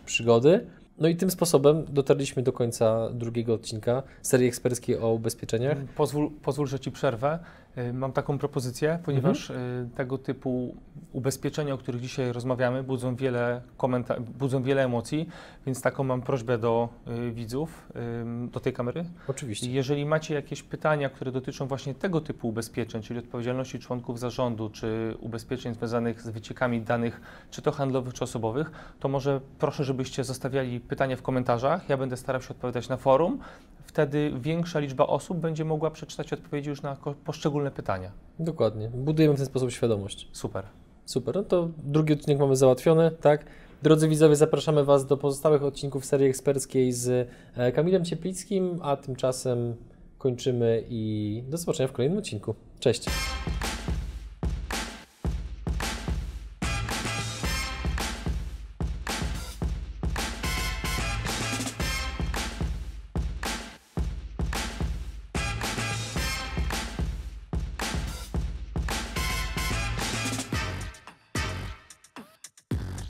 przygody. 0.06 0.66
No 0.98 1.08
i 1.08 1.16
tym 1.16 1.32
sposobem 1.32 1.86
dotarliśmy 1.90 2.44
do 2.44 2.54
końca 2.54 3.10
drugiego 3.10 3.54
odcinka 3.54 4.04
serii 4.22 4.48
eksperckiej 4.48 4.98
o 4.98 5.12
ubezpieczeniach. 5.12 5.78
Pozwól, 5.96 6.32
pozwól 6.44 6.68
że 6.68 6.80
Ci 6.80 6.92
przerwę. 6.92 7.40
Y, 7.78 7.94
mam 7.94 8.12
taką 8.12 8.38
propozycję, 8.38 9.00
ponieważ 9.06 9.52
mhm. 9.52 9.86
Y, 9.86 9.90
tego 9.96 10.18
typu 10.18 10.76
ubezpieczenia, 11.14 11.74
o 11.74 11.78
których 11.78 12.02
dzisiaj 12.02 12.32
rozmawiamy, 12.32 12.84
budzą 12.84 13.16
wiele, 13.16 13.62
komenta- 13.78 14.20
budzą 14.20 14.64
wiele 14.64 14.84
emocji, 14.84 15.30
więc 15.66 15.82
taką 15.82 16.04
mam 16.04 16.22
prośbę 16.22 16.58
do 16.58 16.90
y, 17.08 17.32
widzów, 17.32 17.92
do 18.52 18.60
tej 18.60 18.74
kamery. 18.74 19.06
Oczywiście. 19.28 19.72
Jeżeli 19.72 20.06
macie 20.06 20.34
jakieś 20.34 20.64
pytania, 20.64 21.10
które 21.10 21.32
dotyczą 21.32 21.68
właśnie 21.68 21.94
tego 21.94 22.22
typu 22.22 22.50
ubezpieczeń, 22.50 23.02
czyli 23.02 23.20
odpowiedzialności 23.20 23.80
członków 23.80 24.20
zarządu, 24.20 24.70
czy 24.70 25.18
ubezpieczeń 25.20 25.74
związanych 25.74 26.22
z 26.22 26.30
wyciekami 26.30 26.82
danych, 26.82 27.22
czy 27.52 27.62
to 27.62 27.72
handlowych, 27.72 28.14
czy 28.14 28.24
osobowych, 28.24 28.72
to 29.00 29.08
może 29.08 29.42
proszę, 29.60 29.84
żebyście 29.84 30.24
zostawiali 30.24 30.80
pytania 30.80 31.16
w 31.16 31.22
komentarzach. 31.22 31.90
Ja 31.90 31.98
będę 31.98 32.18
starał 32.18 32.42
się 32.42 32.50
odpowiadać 32.50 32.90
na 32.90 32.98
forum. 32.98 33.40
Wtedy 33.86 34.32
większa 34.40 34.80
liczba 34.80 35.08
osób 35.08 35.38
będzie 35.38 35.66
mogła 35.66 35.92
przeczytać 35.92 36.34
odpowiedzi 36.34 36.70
już 36.70 36.82
na 36.82 36.98
poszczególne 37.26 37.65
pytania. 37.72 38.12
Dokładnie. 38.40 38.90
Budujemy 38.90 39.34
w 39.34 39.38
ten 39.38 39.46
sposób 39.46 39.72
świadomość. 39.72 40.30
Super. 40.32 40.64
Super. 41.06 41.36
No 41.36 41.44
to 41.44 41.70
drugi 41.84 42.14
odcinek 42.14 42.40
mamy 42.40 42.56
załatwiony, 42.56 43.12
tak? 43.22 43.46
Drodzy 43.84 44.08
widzowie, 44.08 44.36
zapraszamy 44.36 44.84
Was 44.84 45.06
do 45.06 45.18
pozostałych 45.18 45.64
odcinków 45.64 46.06
serii 46.06 46.28
eksperckiej 46.28 46.92
z 46.92 47.30
e, 47.56 47.72
Kamilem 47.72 48.06
Cieplickim, 48.06 48.80
a 48.82 48.98
tymczasem 48.98 49.76
kończymy 50.18 50.84
i 50.90 51.44
do 51.50 51.58
zobaczenia 51.58 51.88
w 51.88 51.92
kolejnym 51.92 52.18
odcinku. 52.18 52.56
Cześć! 52.80 53.06